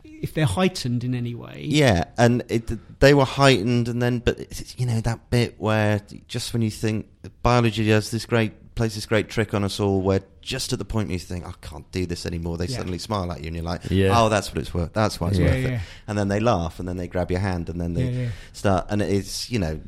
[0.04, 1.64] if they're heightened in any way.
[1.68, 6.00] Yeah, and it, they were heightened, and then, but it's, you know that bit where
[6.26, 7.08] just when you think
[7.42, 10.84] biology does this great plays this great trick on us all, where just at the
[10.86, 12.78] point you think I can't do this anymore, they Yeah.
[12.78, 14.18] suddenly smile at you, and you're like, Yeah.
[14.18, 14.92] oh, that's what it's worth.
[14.94, 15.68] That's why it's Yeah, worth yeah.
[15.76, 15.80] it.
[16.06, 18.28] And then they laugh, and then they grab your hand, and then they Yeah, yeah.
[18.54, 19.80] start, and it's you know.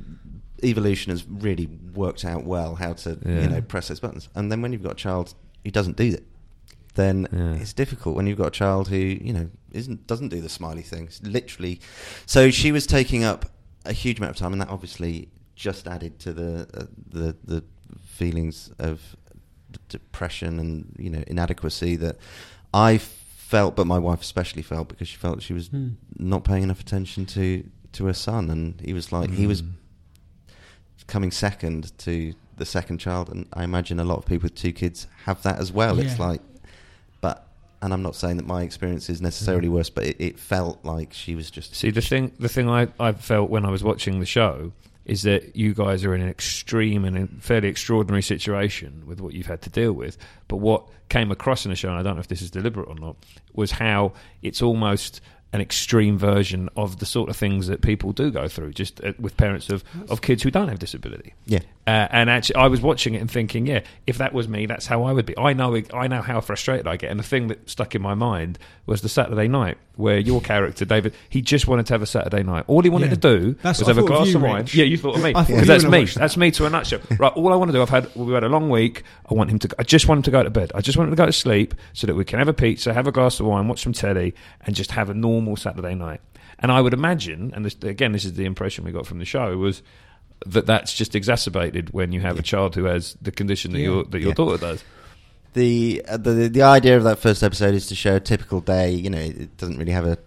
[0.63, 3.41] Evolution has really worked out well how to Yeah.
[3.45, 5.33] you know press those buttons, and then when you've got a child
[5.65, 6.23] who doesn't do that,
[6.97, 7.55] then Yeah.
[7.55, 10.83] it's difficult when you've got a child who you know isn't doesn't do the smiley
[10.83, 11.81] things literally
[12.27, 13.47] so she was taking up
[13.87, 17.65] a huge amount of time and that obviously just added to the uh, the the
[18.05, 19.17] feelings of
[19.73, 22.17] d- depression and you know inadequacy that
[22.75, 25.89] I felt but my wife especially felt because she felt she was Hmm.
[26.19, 29.73] not paying enough attention to to her son and he was like he was Mm.
[31.07, 34.73] coming second to the second child, and I imagine a lot of people with two
[34.73, 35.99] kids have that as well.
[35.99, 36.43] It's like,
[37.23, 37.49] but,
[37.81, 39.73] and I'm not saying that my experience is necessarily Mm.
[39.73, 41.75] worse, but it, it felt like she was just.
[41.75, 44.73] See, the thing, the thing I, I felt when I was watching the show
[45.05, 49.47] is that you guys are in an extreme and fairly extraordinary situation with what you've
[49.47, 50.19] had to deal with.
[50.49, 52.89] But what came across in the show, and I don't know if this is deliberate
[52.89, 53.17] or not,
[53.55, 55.21] was how it's almost
[55.53, 59.13] an extreme version of the sort of things that people do go through, just uh,
[59.19, 61.35] with parents of, of kids who don't have disability.
[61.47, 61.59] Yeah.
[61.87, 64.87] Uh, and actually, I was watching it and thinking, yeah, if that was me, that's
[64.87, 65.37] how I would be.
[65.37, 67.11] I know, I know how frustrated I get.
[67.11, 70.85] And the thing that stuck in my mind was the Saturday night where your character,
[70.85, 72.65] David, he just wanted to have a Saturday night.
[72.69, 73.17] All he wanted Yeah.
[73.17, 74.57] to do That's was I have a thought of glass you, of wine.
[74.61, 74.75] Rich.
[74.77, 76.05] Yeah, you thought of me because that's me.
[76.05, 76.15] that.
[76.15, 77.01] That's me to a nutshell.
[77.19, 77.33] right.
[77.33, 79.03] All I want to do, I've had, we've had a long week.
[79.29, 79.69] I want him to.
[79.79, 80.71] I just want him to go to bed.
[80.77, 82.95] I just want him to go to sleep so that we can have a pizza,
[82.95, 84.35] have a glass of wine, watch some telly,
[84.65, 86.21] and just have a normal Saturday night.
[86.59, 89.25] And I would imagine, and this, again, this is the impression we got from the
[89.25, 89.83] show was
[90.47, 93.85] that that's just exacerbated when you have a child who has the condition that Yeah.
[93.87, 94.35] your that your Yeah.
[94.35, 94.85] daughter does.
[95.53, 98.93] the, uh, the the idea of that first episode is to show a typical day.
[98.93, 100.19] You know, it doesn't really have a.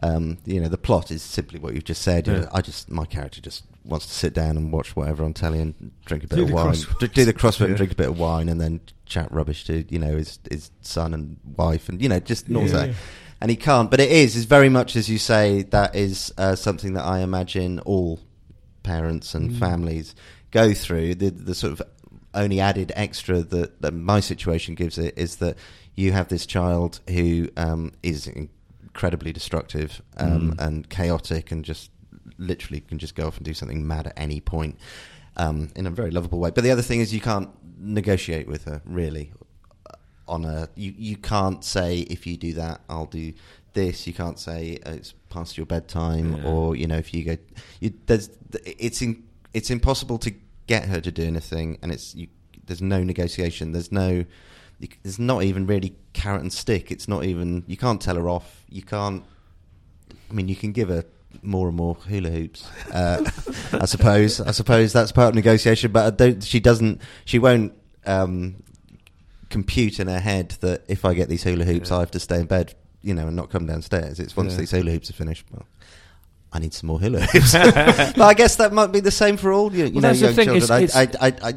[0.00, 2.28] Um, you know, the plot is simply what you've just said.
[2.28, 5.32] You know, I just my character just wants to sit down and watch whatever on
[5.34, 6.98] telly and drink a bit Do of wine, crossword.
[7.00, 9.84] do, do the crossword and drink a bit of wine, and then chat rubbish to
[9.92, 12.92] you know his his son and wife, and you know just normal Yeah, yeah.
[13.40, 14.36] And he can't, but it is.
[14.36, 15.62] It's very much as you say.
[15.62, 18.18] That is uh, something that I imagine all
[18.82, 19.58] parents and Mm.
[19.58, 20.14] families
[20.50, 21.14] go through.
[21.16, 21.82] The the sort of
[22.34, 25.56] only added extra that, that my situation gives it is that
[25.94, 30.60] you have this child who um, is incredibly destructive um, Mm.
[30.66, 31.90] and chaotic and just
[32.38, 34.78] literally can just go off and do something mad at any point
[35.36, 36.50] um, in a very lovable way.
[36.50, 39.32] But the other thing is you can't negotiate with her really
[40.28, 43.32] on a you you can't say if you do that I'll do
[43.72, 44.06] this.
[44.06, 46.48] You can't say uh, it's past your bedtime Yeah.
[46.50, 47.36] or you know if you go
[47.80, 48.30] you, there's
[48.64, 49.22] it's in,
[49.54, 50.32] it's impossible to
[50.66, 52.28] get her to do anything and it's you,
[52.66, 53.72] there's no negotiation.
[53.72, 54.24] There's no
[55.02, 56.90] there's not even really carrot and stick.
[56.90, 58.64] It's not even you can't tell her off.
[58.68, 59.24] You can't
[60.30, 61.04] I mean you can give her
[61.42, 63.22] more and more hula hoops uh,
[63.72, 64.40] I suppose.
[64.40, 67.74] I suppose that's part of negotiation but I don't, she doesn't she won't
[68.06, 68.62] um,
[69.50, 71.96] compute in her head that if I get these hula hoops, Yeah.
[71.96, 74.18] I have to stay in bed, you know, and not come downstairs.
[74.20, 74.58] It's once Yeah.
[74.60, 75.66] these hula hoops are finished, well,
[76.52, 77.52] I need some more hula hoops.
[77.52, 80.34] but I guess that might be the same for all you, you Well, know young
[80.34, 80.82] thing, children.
[80.82, 81.54] it's- it's- I, I, I,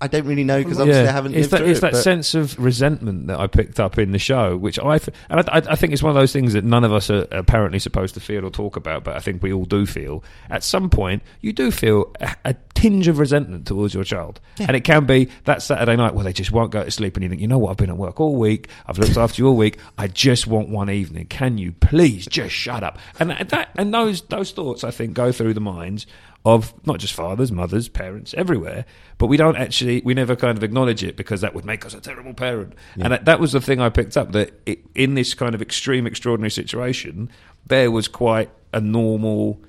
[0.00, 1.82] I don't really know because obviously I haven't it's lived that, it's it.
[1.82, 5.40] that but- sense of resentment that I picked up in the show, which I and
[5.40, 8.14] I, I, think it's one of those things that none of us are apparently supposed
[8.14, 10.24] to feel or talk about, but I think we all do feel.
[10.48, 14.74] At some point, you do feel a, a tinge of resentment towards your child, and
[14.74, 17.28] it can be that Saturday night where they just won't go to sleep, and you
[17.28, 19.56] think, you know what, I've been at work all week, I've looked after you all
[19.56, 21.26] week, I just want one evening.
[21.26, 22.98] Can you please just shut up?
[23.18, 26.06] And that and those those thoughts, I think, go through the minds
[26.44, 28.86] of not just fathers, mothers, parents, everywhere.
[29.18, 31.92] But we don't actually, we never kind of acknowledge it because that would make us
[31.92, 32.74] a terrible parent.
[32.94, 35.60] And that, that was the thing I picked up that it, in this kind of
[35.60, 37.30] extreme, extraordinary situation,
[37.66, 39.60] there was quite a normal.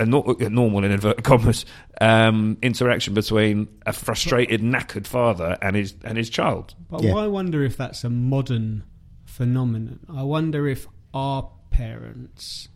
[0.00, 1.64] A, nor- a normal, in inverted commas,
[2.00, 6.74] um, interaction between a frustrated, knackered father and his and his child.
[6.90, 7.14] But Yeah.
[7.14, 8.82] I wonder if that's a modern
[9.26, 10.00] phenomenon.
[10.12, 12.68] I wonder if our parents,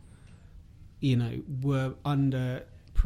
[1.01, 2.63] you know, were under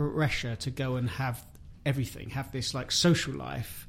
[0.09, 1.45] pressure to go and have
[1.85, 3.87] everything, have this like social life,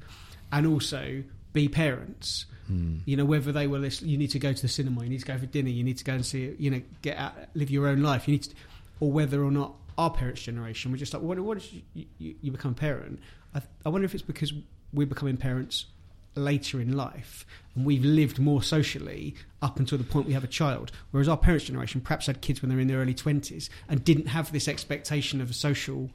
[0.50, 1.22] and also
[1.52, 2.46] be parents.
[2.66, 2.98] Hmm.
[3.04, 5.20] You know, whether they were listen, you need to go to the cinema, you need
[5.20, 7.70] to go for dinner, you need to go and see, you know, get out, live
[7.70, 8.28] your own life.
[8.28, 8.54] You need to,
[9.00, 12.34] or whether or not our parents' generation were just like, what, what is you, you,
[12.40, 13.20] you become a parent?
[13.54, 14.52] I, I wonder if it's because
[14.92, 15.86] we're becoming parents
[16.34, 20.48] later in life and we've lived more socially up until the point we have a
[20.48, 23.68] child whereas our parents generation perhaps had kids when they were in their early 20s
[23.88, 26.10] and didn't have this expectation of a social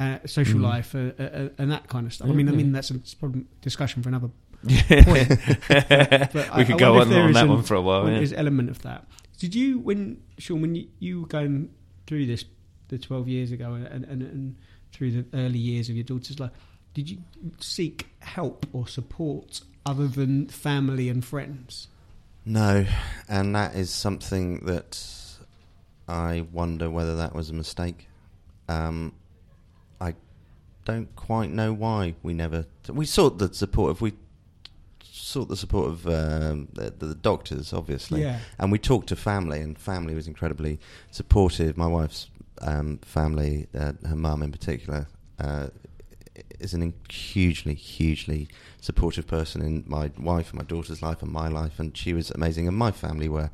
[0.00, 0.62] uh, social Mm.
[0.62, 2.94] life uh, uh, uh, and that kind of stuff i mean i mean that's a
[2.94, 3.28] a
[3.60, 4.30] discussion for another
[5.04, 5.28] point
[5.68, 8.08] But I- we could I go on on that an- one for a while.
[8.08, 8.16] Yeah.
[8.18, 9.06] there's an element of that
[9.38, 11.70] did you when Shaun when you, you were going
[12.06, 12.44] through this
[12.88, 14.56] the 12 years ago and, and, and
[14.92, 16.50] through the early years of your daughter's life
[16.94, 17.18] did you
[17.60, 21.88] seek help or support other than family and friends
[22.44, 22.86] No,
[23.28, 24.98] and that is something that
[26.08, 28.08] I wonder whether that was a mistake.
[28.68, 29.12] Um,
[30.00, 30.14] I
[30.84, 32.66] don't quite know why we never.
[32.88, 34.12] We sought the support of we
[35.04, 39.60] sought the support of um, the, the doctors, obviously, yeah and we talked to family,
[39.60, 41.76] and family was incredibly supportive.
[41.76, 42.28] My wife's
[42.60, 45.06] um, family, uh, her mum in particular,
[45.38, 45.68] uh,
[46.60, 48.48] is an hugely, hugely
[48.80, 52.30] supportive person in my wife and my daughter's life and my life, and she was
[52.30, 52.66] amazing.
[52.68, 53.50] And my family were,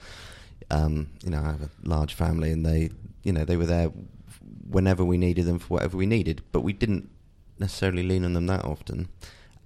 [0.70, 2.90] um, you know, I have a large family, and they,
[3.22, 3.90] you know, they were there
[4.70, 7.08] whenever we needed them for whatever we needed, but we didn't
[7.58, 9.08] necessarily lean on them that often,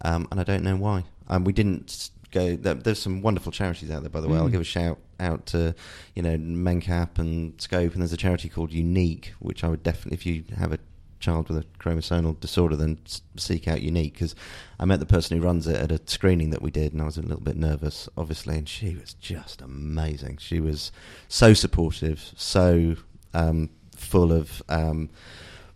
[0.03, 1.05] um, and I don't know why.
[1.29, 2.57] Um, we didn't go.
[2.57, 4.39] There, there's some wonderful charities out there, by the way.
[4.39, 4.53] I'll Mm.
[4.53, 5.75] give a shout out to,
[6.15, 10.15] you know, Mencap and Scope, and there's a charity called Unique, which I would definitely,
[10.17, 10.79] if you have a
[11.23, 12.99] child with a chromosomal disorder, than
[13.39, 14.35] seek out Unique because
[14.79, 17.07] I met the person who runs it at a screening that we did, and I
[17.07, 20.37] was a little bit nervous, obviously, and she was just amazing.
[20.39, 20.93] She was
[21.29, 22.97] so supportive, so
[23.33, 25.09] um, full of um,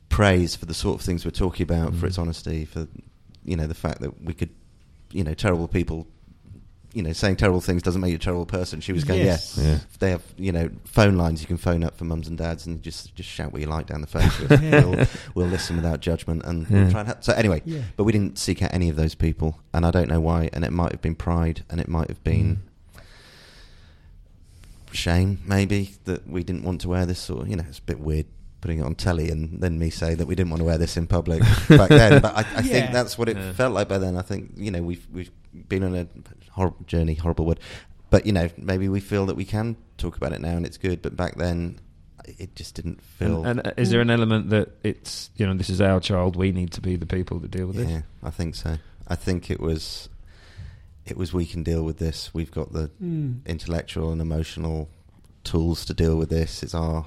[0.09, 2.09] praise for the sort of things we're talking about, for Mm.
[2.09, 2.87] its honesty, for
[3.45, 4.51] you know the fact that we could,
[5.13, 6.07] you know, terrible people.
[6.97, 8.81] You know, saying terrible things doesn't make you a terrible person.
[8.81, 9.59] She was going, Yes.
[9.59, 9.79] yeah, Yeah.
[9.99, 12.83] they have, you know, phone lines you can phone up for mums and dads and
[12.83, 14.31] just just shout what you like down the phone.
[14.63, 14.85] Yeah.
[14.87, 16.85] we'll, we'll listen without judgment and Yeah.
[16.85, 17.23] we'll try and help.
[17.23, 20.09] So anyway, yeah but we didn't seek out any of those people, and I don't
[20.09, 20.49] know why.
[20.55, 22.63] And it might have been pride, and it might have been
[22.97, 23.03] mm.
[24.93, 27.29] shame, maybe that we didn't want to wear this.
[27.29, 28.27] Or you know, it's a bit weird
[28.67, 30.97] putting it on telly and then me say that we didn't want to wear this
[30.97, 32.21] in public back then.
[32.21, 32.63] But I, I Yeah.
[32.63, 33.53] think that's what it Yeah.
[33.53, 34.17] felt like by then.
[34.17, 35.31] I think you know we've we've
[35.69, 36.09] been on a
[36.51, 37.61] horrible journey, horrible word,
[38.11, 40.79] but you know maybe we feel that we can talk about it now and it's
[40.79, 41.01] good.
[41.01, 41.79] But back then,
[42.25, 43.45] it just didn't feel.
[43.45, 46.35] And, and uh, is there an element that it's you know this is our child,
[46.35, 48.05] we need to be the people that deal with yeah, it?
[48.25, 48.79] I think so.
[49.07, 50.09] I think it was.
[51.05, 52.35] It was we can deal with this.
[52.35, 53.47] We've got the Mm.
[53.47, 54.89] intellectual and emotional
[55.45, 56.65] tools to deal with this.
[56.65, 57.07] It's our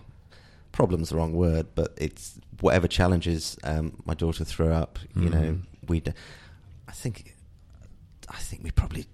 [0.71, 4.99] problem's the wrong word, but it's whatever challenges um, my daughter threw up.
[5.15, 5.65] You know, Mhm.
[5.87, 6.03] we.
[6.87, 7.35] I think.
[8.29, 9.05] I think we probably.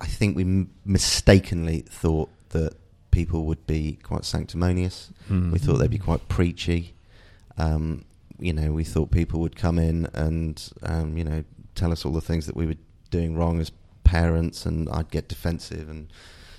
[0.00, 2.74] I think we m- mistakenly thought that
[3.10, 5.10] people would be quite sanctimonious.
[5.30, 5.52] Mm.
[5.52, 6.94] We thought they'd be quite preachy.
[7.56, 8.04] Um,
[8.38, 12.12] you know, we thought people would come in and um, you know tell us all
[12.12, 12.76] the things that we were
[13.10, 13.70] doing wrong as
[14.04, 16.08] parents, and I'd get defensive and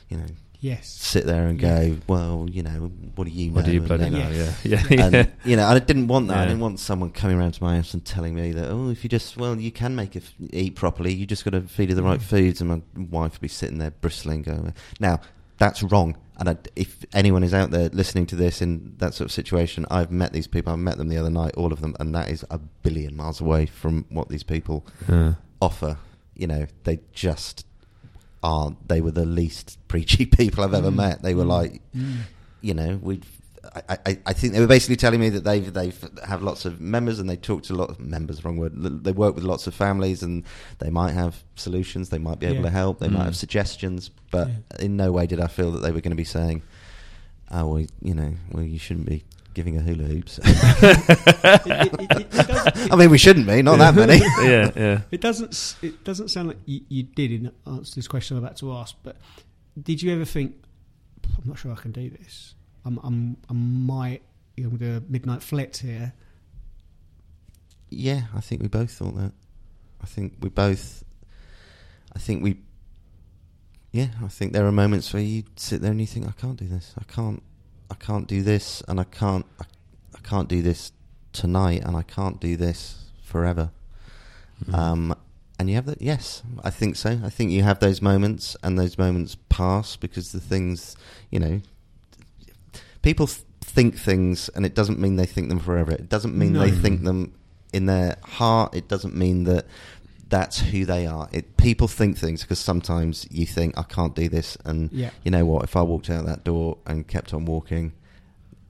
[0.10, 0.25] you know
[0.71, 1.69] yes sit there and Yeah.
[1.89, 3.56] go, well, you know, what do you know?
[3.56, 4.30] What do you bloody then- know?
[4.30, 4.65] Yes.
[4.65, 6.38] Yeah, yeah, and you know, I didn't want that.
[6.39, 9.03] I didn't want someone coming around to my house and telling me that, oh, if
[9.03, 11.13] you just, well, you can make her f- eat properly.
[11.13, 12.23] You just got to feed her the right Mm.
[12.34, 12.62] foods.
[12.62, 12.82] And my
[13.21, 15.19] wife would be sitting there bristling, going, now
[15.58, 16.15] that's wrong.
[16.39, 19.86] And I, if anyone is out there listening to this in that sort of situation,
[19.89, 20.73] I've met these people.
[20.73, 23.39] I met them the other night, all of them, and that is a billion miles
[23.41, 25.34] away from what these people Yeah.
[25.62, 25.97] offer.
[26.36, 27.65] You know, they just
[28.47, 28.88] aren't.
[28.88, 30.95] They were the least preachy people I've ever Mm.
[31.05, 31.21] met.
[31.21, 31.57] They were Mm.
[31.60, 32.17] like, Mm.
[32.62, 33.21] you know, we.
[33.89, 35.91] I, I, I think they were basically telling me that they they
[36.25, 38.43] have lots of members and they talk to a lot of members.
[38.43, 38.71] Wrong word.
[39.03, 40.43] They work with lots of families and
[40.79, 42.10] they might have solutions.
[42.10, 42.62] They might be able Yeah.
[42.63, 42.99] to help.
[42.99, 43.13] They Mm.
[43.17, 44.10] might have suggestions.
[44.31, 44.86] But Yeah.
[44.86, 46.62] in no way did I feel that they were going to be saying,
[47.51, 49.23] "Oh, well, you know, well, you shouldn't be
[49.57, 53.61] giving a hula hoops." It- it- it- it does- I mean, we shouldn't be.
[53.61, 54.17] Not that many.
[54.49, 55.01] yeah, yeah.
[55.11, 55.75] It doesn't.
[55.81, 58.95] It doesn't sound like you, you did in answer this question I'm about to ask.
[59.03, 59.17] But
[59.81, 60.55] did you ever think,
[61.25, 62.55] I'm not sure I can do this.
[62.85, 62.99] I'm.
[63.03, 63.37] I'm.
[63.49, 64.21] I might.
[64.55, 66.13] You know, do a midnight flit here.
[67.89, 69.31] Yeah, I think we both thought that.
[70.01, 71.03] I think we both.
[72.15, 72.57] I think we.
[73.91, 76.57] Yeah, I think there are moments where you sit there and you think, I can't
[76.57, 76.93] do this.
[76.99, 77.41] I can't.
[77.89, 79.45] I can't do this, and I can't.
[79.60, 79.65] I,
[80.15, 80.91] I can't do this
[81.34, 83.71] tonight, and I can't do this forever.
[84.65, 84.73] Mm.
[84.73, 85.15] Um,
[85.60, 86.02] and you have that.
[86.02, 87.19] Yes, I think so.
[87.23, 90.95] I think you have those moments, and those moments pass because the things,
[91.32, 91.62] you know,
[93.02, 95.91] people th- think things, and it doesn't mean they think them forever.
[95.91, 97.34] It doesn't mean they think them
[97.73, 98.76] in their heart.
[98.76, 99.65] It doesn't mean that
[100.29, 101.29] that's who they are.
[101.31, 105.11] It, people think things because sometimes you think I can't do this, and Yeah.
[105.23, 105.63] you know what?
[105.63, 107.93] If I walked out that door and kept on walking,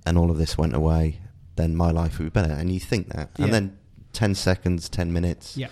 [0.06, 1.20] and all of this went away,
[1.56, 2.54] then my life would be better.
[2.54, 3.46] And you think that, Yeah.
[3.46, 3.78] and then
[4.14, 5.68] ten seconds, ten minutes Yeah.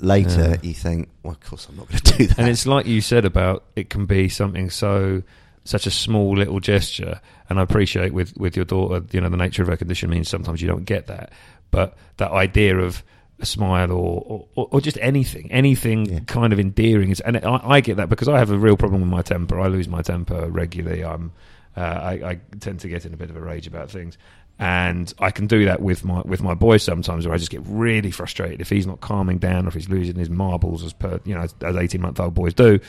[0.00, 0.56] later, Yeah.
[0.62, 2.38] you think, well, of course I'm not going to do that.
[2.38, 5.22] and it's like you said about it can be something so
[5.64, 7.20] such a small little gesture
[7.50, 10.26] and i appreciate with with your daughter you know the nature of her condition means
[10.26, 11.30] sometimes you don't get that
[11.70, 13.02] but that idea of
[13.40, 16.20] a smile or or, or just anything anything Yeah.
[16.26, 19.00] kind of endearing is and I, I get that because i have a real problem
[19.00, 21.32] with my temper i lose my temper regularly i'm
[21.76, 24.18] uh, I, I tend to get in a bit of a rage about things
[24.58, 27.60] and I can do that with my with my boys sometimes, where I just get
[27.64, 31.20] really frustrated if he's not calming down or if he's losing his marbles as per
[31.24, 32.80] you know as, as eighteen month old boys do.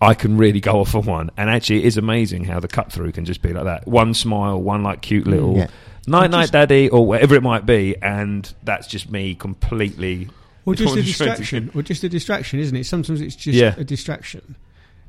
[0.00, 2.90] I can really go off on one, and actually, it is amazing how the cut
[2.90, 3.86] through can just be like that.
[3.86, 5.66] One smile, one like cute little Yeah.
[6.06, 10.28] Night, night, daddy, or whatever it might be, and that's just me completely.
[10.66, 11.70] Or just a Just trying to- distraction.
[11.74, 12.84] Or just a distraction, isn't it?
[12.86, 13.74] Sometimes it's just Yeah.
[13.76, 14.56] a distraction.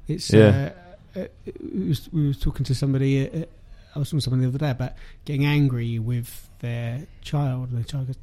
[0.07, 0.31] It's.
[0.31, 0.71] Yeah.
[1.15, 1.27] Uh, uh,
[1.73, 3.29] we, was, we were talking to somebody.
[3.29, 3.45] Uh,
[3.95, 7.71] I was talking to someone the other day about getting angry with their child.
[7.71, 8.17] And the child goes,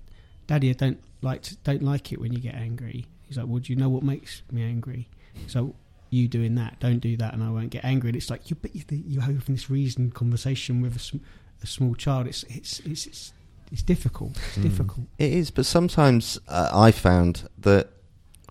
[0.46, 3.61] "Daddy, I don't like to, don't like it when you get angry." He's like, "Well,
[3.61, 5.08] do you know what makes me angry?"
[5.46, 5.74] So
[6.11, 8.11] you doing that, don't do that, and I won't get angry.
[8.11, 11.18] And it's like you, but you, you're having this reasoned conversation with a,
[11.62, 12.27] a small child.
[12.27, 13.33] It's it's it's it's,
[13.70, 14.33] it's difficult.
[14.37, 14.62] It's Mm.
[14.62, 15.07] difficult.
[15.18, 17.88] It is, but sometimes uh, I found that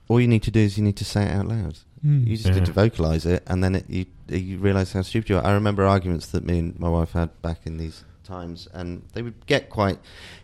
[0.08, 1.78] all you need to do is you need to say it out loud.
[2.06, 2.26] Mm.
[2.28, 2.56] You just Yeah.
[2.56, 5.46] need to vocalize it, and then it, you you realize how stupid you are.
[5.46, 9.22] I remember arguments that me and my wife had back in these times, and they
[9.22, 10.00] would get quite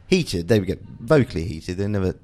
[0.07, 0.47] heated.
[0.47, 1.77] They would get vocally heated.
[1.77, 2.15] They never,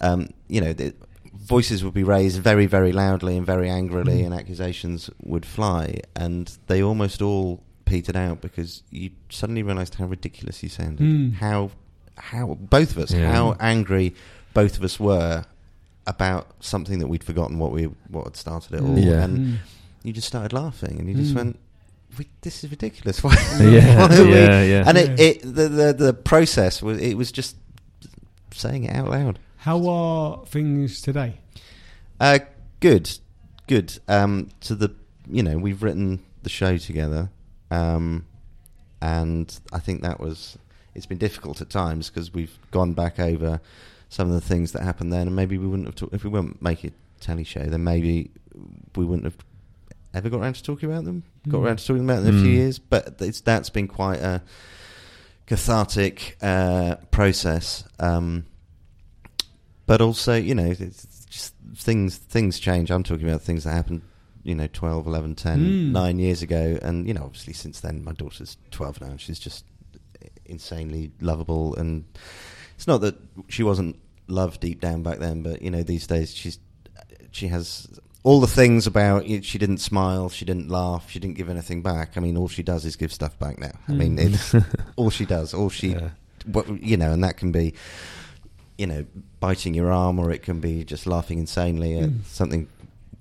[0.00, 0.94] um, you know, the
[1.34, 4.26] voices would be raised very, very loudly and very angrily, Mm.
[4.26, 10.06] and accusations would fly, and they almost all petered out because you suddenly realised how
[10.06, 11.00] ridiculous you sounded.
[11.04, 11.34] Mm.
[11.34, 11.70] How,
[12.16, 13.30] how both of us, Yeah.
[13.32, 14.14] how angry
[14.54, 15.44] both of us were
[16.06, 19.22] about something that we'd forgotten what we what had started it all, Yeah.
[19.24, 19.56] and Mm.
[20.04, 21.36] you just started laughing, and you just Mm.
[21.36, 21.58] went,
[22.18, 23.34] we, "This is ridiculous." Why?
[23.60, 24.84] Yeah, why are we-" yeah, yeah.
[24.88, 27.56] And it, it the, the the process was it was just
[28.54, 29.38] saying it out loud.
[29.58, 31.38] How are things today?
[32.18, 32.38] Uh,
[32.80, 33.18] good,
[33.66, 33.98] good.
[34.08, 34.90] Um, to the
[35.30, 37.30] you know we've written the show together,
[37.70, 38.26] um,
[39.02, 40.58] and I think that was
[40.94, 43.60] it's been difficult at times because we've gone back over
[44.08, 46.30] some of the things that happened then, and maybe we wouldn't have talked if we
[46.30, 48.30] weren't make it telly show, then maybe
[48.96, 49.36] we wouldn't have
[50.12, 51.22] ever got around to talking about them.
[51.48, 51.64] Got Mm.
[51.64, 52.54] around to talking about them in a few Mm.
[52.54, 54.42] years, but it's that's been quite a
[55.46, 57.84] cathartic uh, process.
[57.98, 58.44] Um,
[59.86, 62.90] but also, you know, it's just things things change.
[62.90, 64.02] I'm talking about things that happened,
[64.42, 65.90] you know, 12, 11, 10, Mm.
[65.92, 66.78] 9 years ago.
[66.82, 69.08] And, you know, obviously since then, my daughter's 12 now.
[69.08, 69.64] and She's just
[70.46, 71.74] insanely lovable.
[71.76, 72.04] And
[72.76, 73.16] it's not that
[73.48, 73.96] she wasn't
[74.28, 76.58] loved deep down back then, but, you know, these days she's
[77.32, 77.86] she has
[78.22, 81.48] all the things about you know, she didn't smile, she didn't laugh, she didn't give
[81.48, 82.16] anything back.
[82.16, 83.72] I mean, all she does is give stuff back now.
[83.88, 84.34] I mean, Mm.
[84.34, 85.54] it's all she does.
[85.54, 86.10] All she Yeah.
[86.80, 87.72] you know, and that can be,
[88.78, 89.06] you know,
[89.38, 92.24] biting your arm, or it can be just laughing insanely at Mm.
[92.26, 92.66] something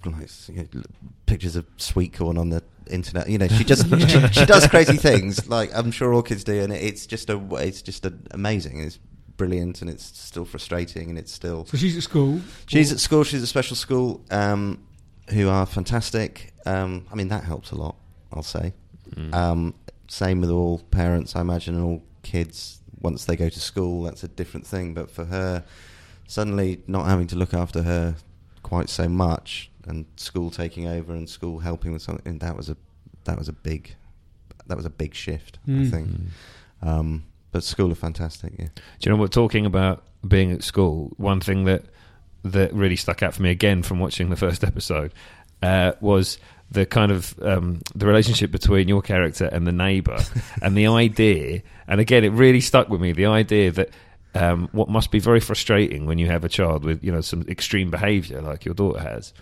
[0.05, 0.83] like you know,
[1.25, 3.29] pictures of sweet corn on the internet.
[3.29, 6.61] You know, she just she, she does crazy things, like I'm sure all kids do,
[6.61, 8.79] and it's just a it's just a, amazing.
[8.81, 8.99] It's
[9.37, 11.65] brilliant, and it's still frustrating, and it's still.
[11.65, 12.41] So she's at school.
[12.67, 13.23] She's at school.
[13.23, 14.83] She's at a special school, um,
[15.29, 16.53] who are fantastic.
[16.65, 17.95] Um, I mean, that helps a lot.
[18.31, 18.73] I'll say.
[19.15, 19.33] Mm.
[19.33, 19.73] Um,
[20.07, 22.81] same with all parents, I imagine, and all kids.
[23.01, 24.93] Once they go to school, that's a different thing.
[24.93, 25.63] But for her,
[26.27, 28.15] suddenly not having to look after her
[28.69, 32.77] quite so much, and school taking over, and school helping with something, that was a
[33.25, 33.95] that was a big
[34.67, 35.57] that was a big shift.
[35.67, 35.91] I Mm.
[35.91, 36.07] think.
[36.09, 36.27] Mm.
[36.87, 38.53] Um, but school are fantastic.
[38.59, 38.67] Yeah.
[38.99, 39.31] Do you know what?
[39.31, 41.83] Talking about being at school, one thing that
[42.43, 45.11] that really stuck out for me again from watching the first episode
[45.63, 46.37] uh, was
[46.71, 50.19] the kind of um, the relationship between your character and the neighbour,
[50.61, 51.61] and the idea.
[51.87, 53.11] And again, it really stuck with me.
[53.11, 53.89] The idea that
[54.35, 57.43] um, what must be very frustrating when you have a child with you know some
[57.47, 59.33] extreme behaviour like your daughter has.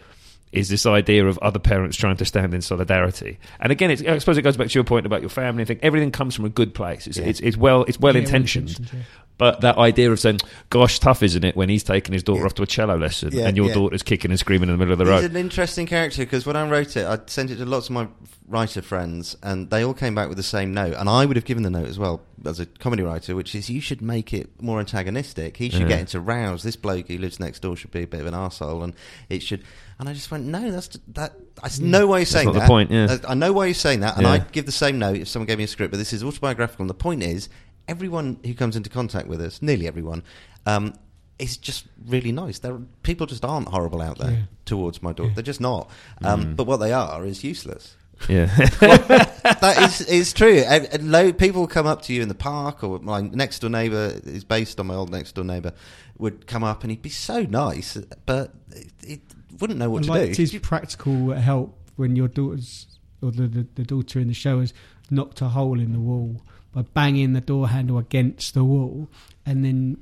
[0.54, 3.38] Is this idea of other parents trying to stand in solidarity?
[3.60, 5.62] And again, it's, I suppose it goes back to your point about your family.
[5.62, 7.06] I think everything comes from a good place.
[7.06, 7.26] It's, Yeah.
[7.26, 8.80] it's, it's well, it's well Yeah, intentioned.
[8.94, 9.00] yeah.
[9.38, 12.46] But that idea of saying, "Gosh, tough, isn't it?" when he's taking his daughter Yeah.
[12.48, 13.74] off to a cello lesson Yeah, and your yeah.
[13.76, 15.32] daughter's kicking and screaming in the middle of the He's road.
[15.32, 18.08] an interesting character because when I wrote it, I sent it to lots of my
[18.48, 20.96] writer friends, and they all came back with the same note.
[20.98, 23.70] And I would have given the note as well as a comedy writer, which is
[23.70, 25.58] you should make it more antagonistic.
[25.58, 26.64] He should get into rows.
[26.64, 28.94] This bloke who lives next door should be a bit of an arsehole, and
[29.30, 29.64] it should.
[30.00, 31.34] And I just went, no, that's that.
[31.64, 33.18] I know why you're saying not the point, yeah.
[33.28, 34.28] I know why you're saying that, and.
[34.28, 35.92] I'd give the same note if someone gave me a script.
[35.92, 36.84] But this is autobiographical.
[36.84, 37.50] And the point is,
[37.88, 40.24] everyone who comes into contact with us, nearly everyone,
[40.66, 40.94] um,
[41.40, 42.60] is just really nice.
[42.60, 44.42] There, people just aren't horrible out there Yeah.
[44.66, 45.30] towards my daughter.
[45.30, 45.36] Yeah.
[45.36, 45.90] They're just not.
[46.24, 46.56] Um, Mm.
[46.56, 47.96] But what they are is useless.
[48.28, 48.46] Yeah.
[48.82, 50.58] that is is true.
[50.68, 53.70] And- and lo- people come up to you in the park, or my next door
[53.70, 55.74] neighbour is based on my old next door neighbour.
[56.18, 59.22] Would come up and he'd be so nice, but it, it
[59.60, 60.42] wouldn't know what I to liked do.
[60.42, 62.88] his practical help when your daughter's
[63.22, 64.74] or the, the, the daughter in the show has
[65.12, 66.42] knocked a hole in the wall
[66.78, 69.10] by banging the door handle against the wall,
[69.48, 69.98] and then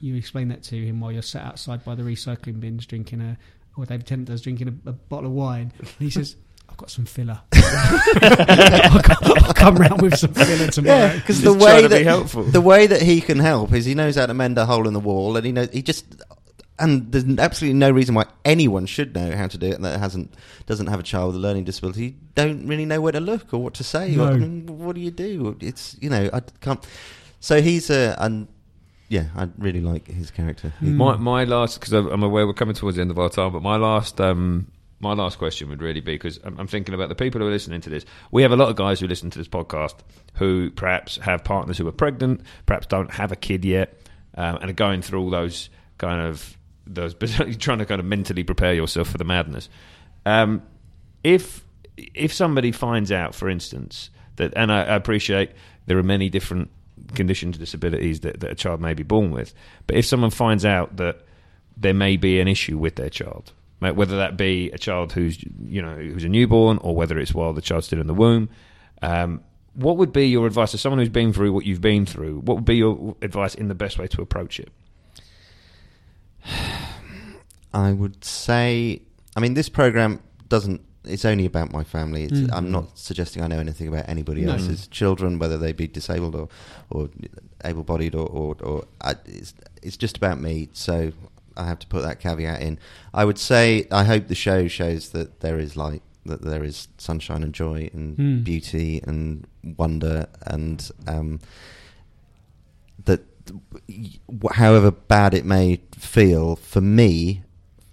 [0.00, 3.38] you explain that to him while you're sat outside by the recycling bins drinking a,
[3.76, 6.34] or David Tennant does drinking a, a bottle of wine, and he says.
[6.68, 7.38] I've got some filler.
[7.52, 10.96] I'll, come, I'll come round with some filler tomorrow.
[11.00, 12.44] Yeah, because Just the trying way to be that helpful.
[12.44, 14.94] the way that he can help is he knows how to mend a hole in
[14.94, 16.06] the wall, and he knows he just
[16.82, 20.00] and there's absolutely no reason why anyone should know how to do it and that
[20.00, 20.34] hasn't
[20.66, 22.04] doesn't have a child with a learning disability.
[22.04, 24.16] You don't really know where to look or what to say.
[24.16, 24.24] No.
[24.24, 25.56] Or, I mean, what do you do?
[25.60, 26.84] It's you know I can't.
[27.38, 28.48] So he's a and
[29.08, 30.72] yeah, I really like his character.
[30.82, 30.94] Mm.
[30.94, 33.62] My my last because I'm aware we're coming towards the end of our time, but
[33.62, 34.66] my last um
[34.98, 37.50] my last question would really be because I'm, I'm thinking about the people who are
[37.50, 38.04] listening to this.
[38.32, 39.94] We have a lot of guys who listen to this podcast
[40.34, 44.00] who perhaps have partners who are pregnant, perhaps don't have a kid yet,
[44.34, 46.56] um, and are going through all those kind of
[46.86, 49.68] those but you're trying to kind of mentally prepare yourself for the madness.
[50.26, 50.62] Um,
[51.24, 51.64] if
[51.96, 55.52] if somebody finds out, for instance, that and I, I appreciate
[55.86, 56.70] there are many different
[57.14, 59.52] conditions, disabilities that, that a child may be born with,
[59.86, 61.22] but if someone finds out that
[61.76, 65.82] there may be an issue with their child, whether that be a child who's you
[65.82, 68.48] know who's a newborn or whether it's while the child's still in the womb,
[69.02, 69.42] um,
[69.74, 72.40] what would be your advice to someone who's been through what you've been through?
[72.40, 74.70] What would be your advice in the best way to approach it?
[77.74, 79.02] I would say,
[79.36, 80.82] I mean, this program doesn't.
[81.04, 82.24] It's only about my family.
[82.24, 82.50] It's, Mm.
[82.52, 84.52] I'm not suggesting I know anything about anybody No.
[84.52, 86.48] else's children, whether they be disabled or,
[86.90, 87.08] or
[87.64, 90.68] able-bodied, or, or, or I, it's, it's just about me.
[90.72, 91.12] So
[91.56, 92.78] I have to put that caveat in.
[93.12, 96.86] I would say I hope the show shows that there is light, that there is
[96.98, 98.44] sunshine and joy and Mm.
[98.44, 99.44] beauty and
[99.76, 101.40] wonder, and um,
[104.52, 107.42] however bad it may feel for me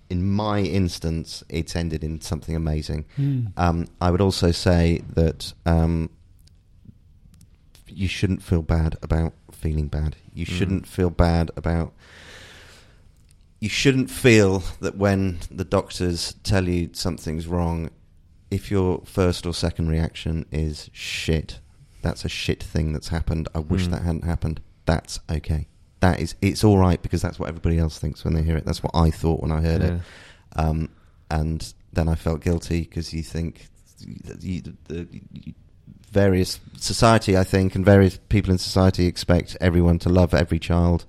[0.10, 3.52] in my instance it's ended in something amazing Mm.
[3.58, 6.10] um, i would also say that um,
[7.88, 10.50] you shouldn't feel bad about feeling bad you Mm.
[10.58, 11.94] shouldn't feel bad about
[13.60, 17.90] you shouldn't feel that when the doctors tell you something's wrong
[18.50, 21.60] if your first or second reaction is shit
[22.02, 23.92] that's a shit thing that's happened i wish Mm.
[23.92, 25.68] that hadn't happened that's okay
[26.00, 28.66] that is it's all right because that's what everybody else thinks when they hear it
[28.66, 29.94] that's what i thought when i heard it
[30.56, 30.90] um,
[31.32, 33.68] and then I felt guilty because you think
[34.26, 35.54] that you, the, the
[36.12, 41.06] various society, I think, and various people in society expect everyone to love every child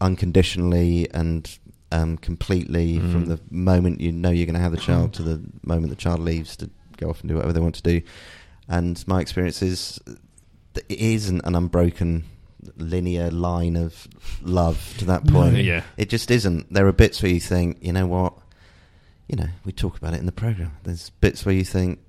[0.00, 1.58] unconditionally and
[1.90, 3.12] um, completely Mm.
[3.12, 5.96] from the moment you know you're going to have the child to the moment the
[5.96, 8.02] child leaves to go off and do whatever they want to do.
[8.68, 9.98] And my experience is
[10.74, 12.24] it isn't an unbroken
[12.76, 14.08] linear line of
[14.42, 15.32] love to that No.
[15.32, 15.56] point.
[15.64, 15.82] Yeah.
[15.96, 16.72] It just isn't.
[16.72, 18.34] There are bits where you think, you know what?
[19.28, 20.72] You know, we talk about it in the program.
[20.84, 22.00] There's bits where you think,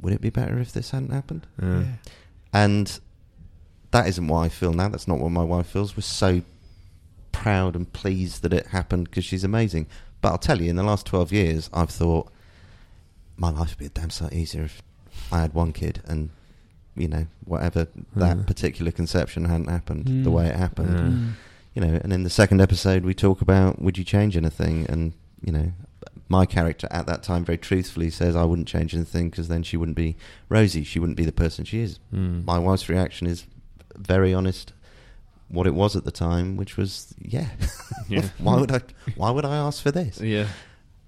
[0.00, 1.46] would it be better if this hadn't happened?
[1.62, 1.80] Yeah.
[1.80, 1.86] Yeah.
[2.52, 3.00] And
[3.90, 4.88] that isn't what I feel now.
[4.88, 5.96] That's not what my wife feels.
[5.96, 6.42] We're so
[7.32, 9.86] proud and pleased that it happened because she's amazing.
[10.22, 12.32] But I'll tell you, in the last 12 years, I've thought
[13.36, 14.82] my life would be a damn sight easier if
[15.30, 16.30] I had one kid and,
[16.96, 17.86] you know, whatever
[18.16, 18.46] that Mm.
[18.46, 20.24] particular conception hadn't happened Mm.
[20.24, 21.04] the way it happened Yeah.
[21.04, 21.32] Mm.
[21.74, 25.12] you know, and in the second episode we talk about would you change anything, and
[25.44, 25.72] you know,
[26.28, 29.76] my character at that time very truthfully says I wouldn't change anything because then she
[29.76, 30.16] wouldn't be
[30.48, 31.98] Rosie, she wouldn't be the person she is.
[32.12, 32.44] Mm.
[32.44, 33.44] My wife's reaction is
[33.96, 34.72] very honest,
[35.48, 37.48] what it was at the time, which was yeah,
[38.08, 38.28] Yeah.
[38.38, 38.80] why would I?
[39.14, 40.20] Why would I ask for this?
[40.20, 40.48] Yeah.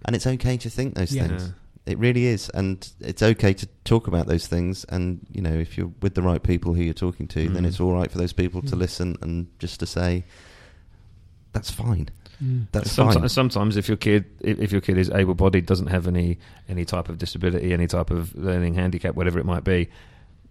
[0.04, 1.26] And it's okay to think those Yeah.
[1.26, 1.52] things.
[1.88, 1.92] Yeah.
[1.94, 4.84] It really is, and it's okay to talk about those things.
[4.88, 7.66] And you know, if you're with the right people who you're talking to, then Mm.
[7.66, 8.78] it's all right for those people to Mm.
[8.78, 10.24] listen and just to say,
[11.52, 12.08] "That's fine.
[12.42, 12.66] Mm.
[12.72, 15.88] That's sometimes, fine." sometimes if your kid if if your kid is able bodied doesn't
[15.88, 19.88] have any any type of disability any type of learning handicap whatever it might be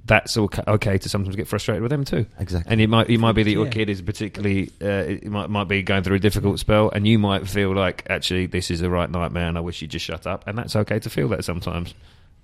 [0.07, 2.71] that's okay, okay to sometimes get frustrated with them too Exactly.
[2.71, 3.71] and it might it might be that your Yeah.
[3.71, 7.19] kid is particularly uh, it might might be going through a difficult spell and you
[7.19, 10.25] might feel like actually this is a right nightmare and I wish you'd just shut
[10.25, 11.93] up and that's okay to feel that sometimes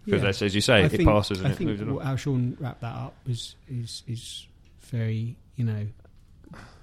[0.05, 0.25] because Yeah.
[0.27, 2.15] that's as you say I it think- passes and I it think moves on how
[2.17, 4.45] Shaun wrapped that up is is is
[4.81, 5.87] very you know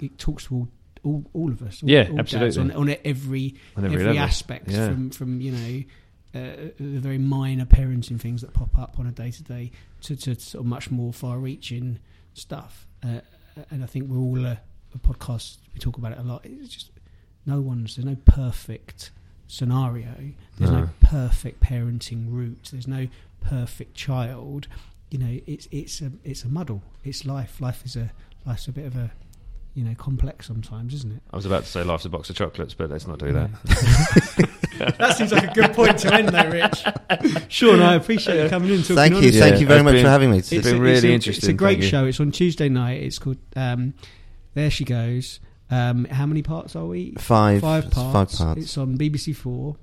[0.01, 0.69] it talks to all
[1.03, 1.83] all, all of us.
[1.83, 2.75] All, Yeah, all dads absolutely.
[2.75, 4.89] on, on every On every, every aspect Yeah.
[4.89, 5.83] from from you know.
[6.33, 9.71] Uh, the very minor parenting things that pop up on a day to day
[10.03, 11.99] to to sort of much more far reaching
[12.35, 13.21] stuff, uh,
[13.71, 14.61] and I think we're all a,
[14.95, 15.57] a podcast.
[15.75, 16.45] We talk about it a lot.
[16.45, 16.91] It's just
[17.47, 19.11] no one's there's no perfect
[19.49, 20.15] scenario.
[20.59, 20.91] There's no, No.
[21.01, 22.69] perfect parenting route.
[22.71, 23.09] There's no
[23.41, 24.69] perfect child.
[25.11, 26.83] You know, it's it's a it's a muddle.
[27.03, 27.61] It's life.
[27.61, 28.13] Life is a
[28.47, 29.11] life's a bit of a
[29.81, 31.23] you know complex sometimes, isn't it?
[31.33, 33.51] I was about to say life's a box of chocolates, but let's not do that.
[34.99, 36.85] that seems like a good point to end there, Rich.
[37.49, 38.75] Shaun, I appreciate you coming in.
[38.77, 40.39] and Thank you, thank you very much been- for having me.
[40.39, 42.05] It's It's been a- really it's a, interesting, It's a great show.
[42.05, 43.03] It's on Tuesday night.
[43.03, 43.95] It's called um,
[44.53, 45.41] There She Goes.
[45.71, 47.13] Um, how many parts are we?
[47.19, 48.37] Five, Five parts.
[48.37, 48.61] Five parts.
[48.61, 49.77] It's on BBC Four.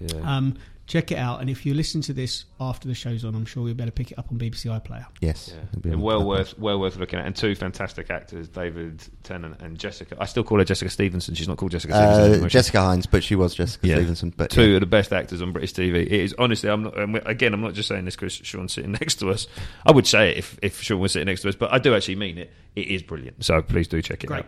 [0.00, 0.36] Yeah.
[0.36, 0.56] Um,
[0.90, 1.40] check it out.
[1.40, 4.10] And if you listen to this after the show's on, I'm sure you'll better pick
[4.10, 5.06] it up on BBC iPlayer.
[5.20, 5.92] yes, Yeah.
[5.92, 10.16] And well worth well worth looking at, and two fantastic actors, David Tennant and Jessica.
[10.18, 11.34] I still call her Jessica Stevenson.
[11.36, 12.20] She's not called Jessica Stevenson.
[12.22, 12.58] Uh, anymore, is she?
[12.58, 13.94] Jessica Hynes, but she was Jessica Yeah.
[13.96, 14.34] Stevenson.
[14.36, 14.74] But Two yeah.
[14.76, 16.02] of the best actors on British TV.
[16.02, 16.98] It is honestly, I'm not.
[16.98, 19.46] and we- Again, I'm not just saying this because Shaun's sitting next to us.
[19.86, 21.94] I would say it if if Shaun was sitting next to us, but I do
[21.94, 22.52] actually mean it.
[22.74, 23.44] It is brilliant.
[23.44, 24.40] So please do check it Great.
[24.40, 24.46] out.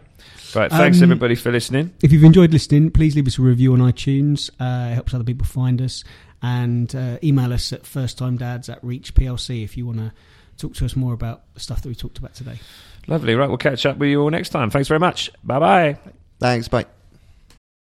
[0.54, 1.92] Right, thanks Um, everybody for listening.
[2.02, 4.50] If you've enjoyed listening, please leave us a review on iTunes.
[4.60, 6.04] Uh, it helps other people find us.
[6.42, 10.12] And uh, email us at firsttimedads at Reach PLC if you want to
[10.58, 12.58] talk to us more about the stuff that we talked about today.
[13.06, 13.34] Lovely.
[13.34, 14.70] Right, we'll catch up with you all next time.
[14.70, 15.30] Thanks very much.
[15.44, 15.98] Bye bye.
[16.40, 16.86] Thanks, bye.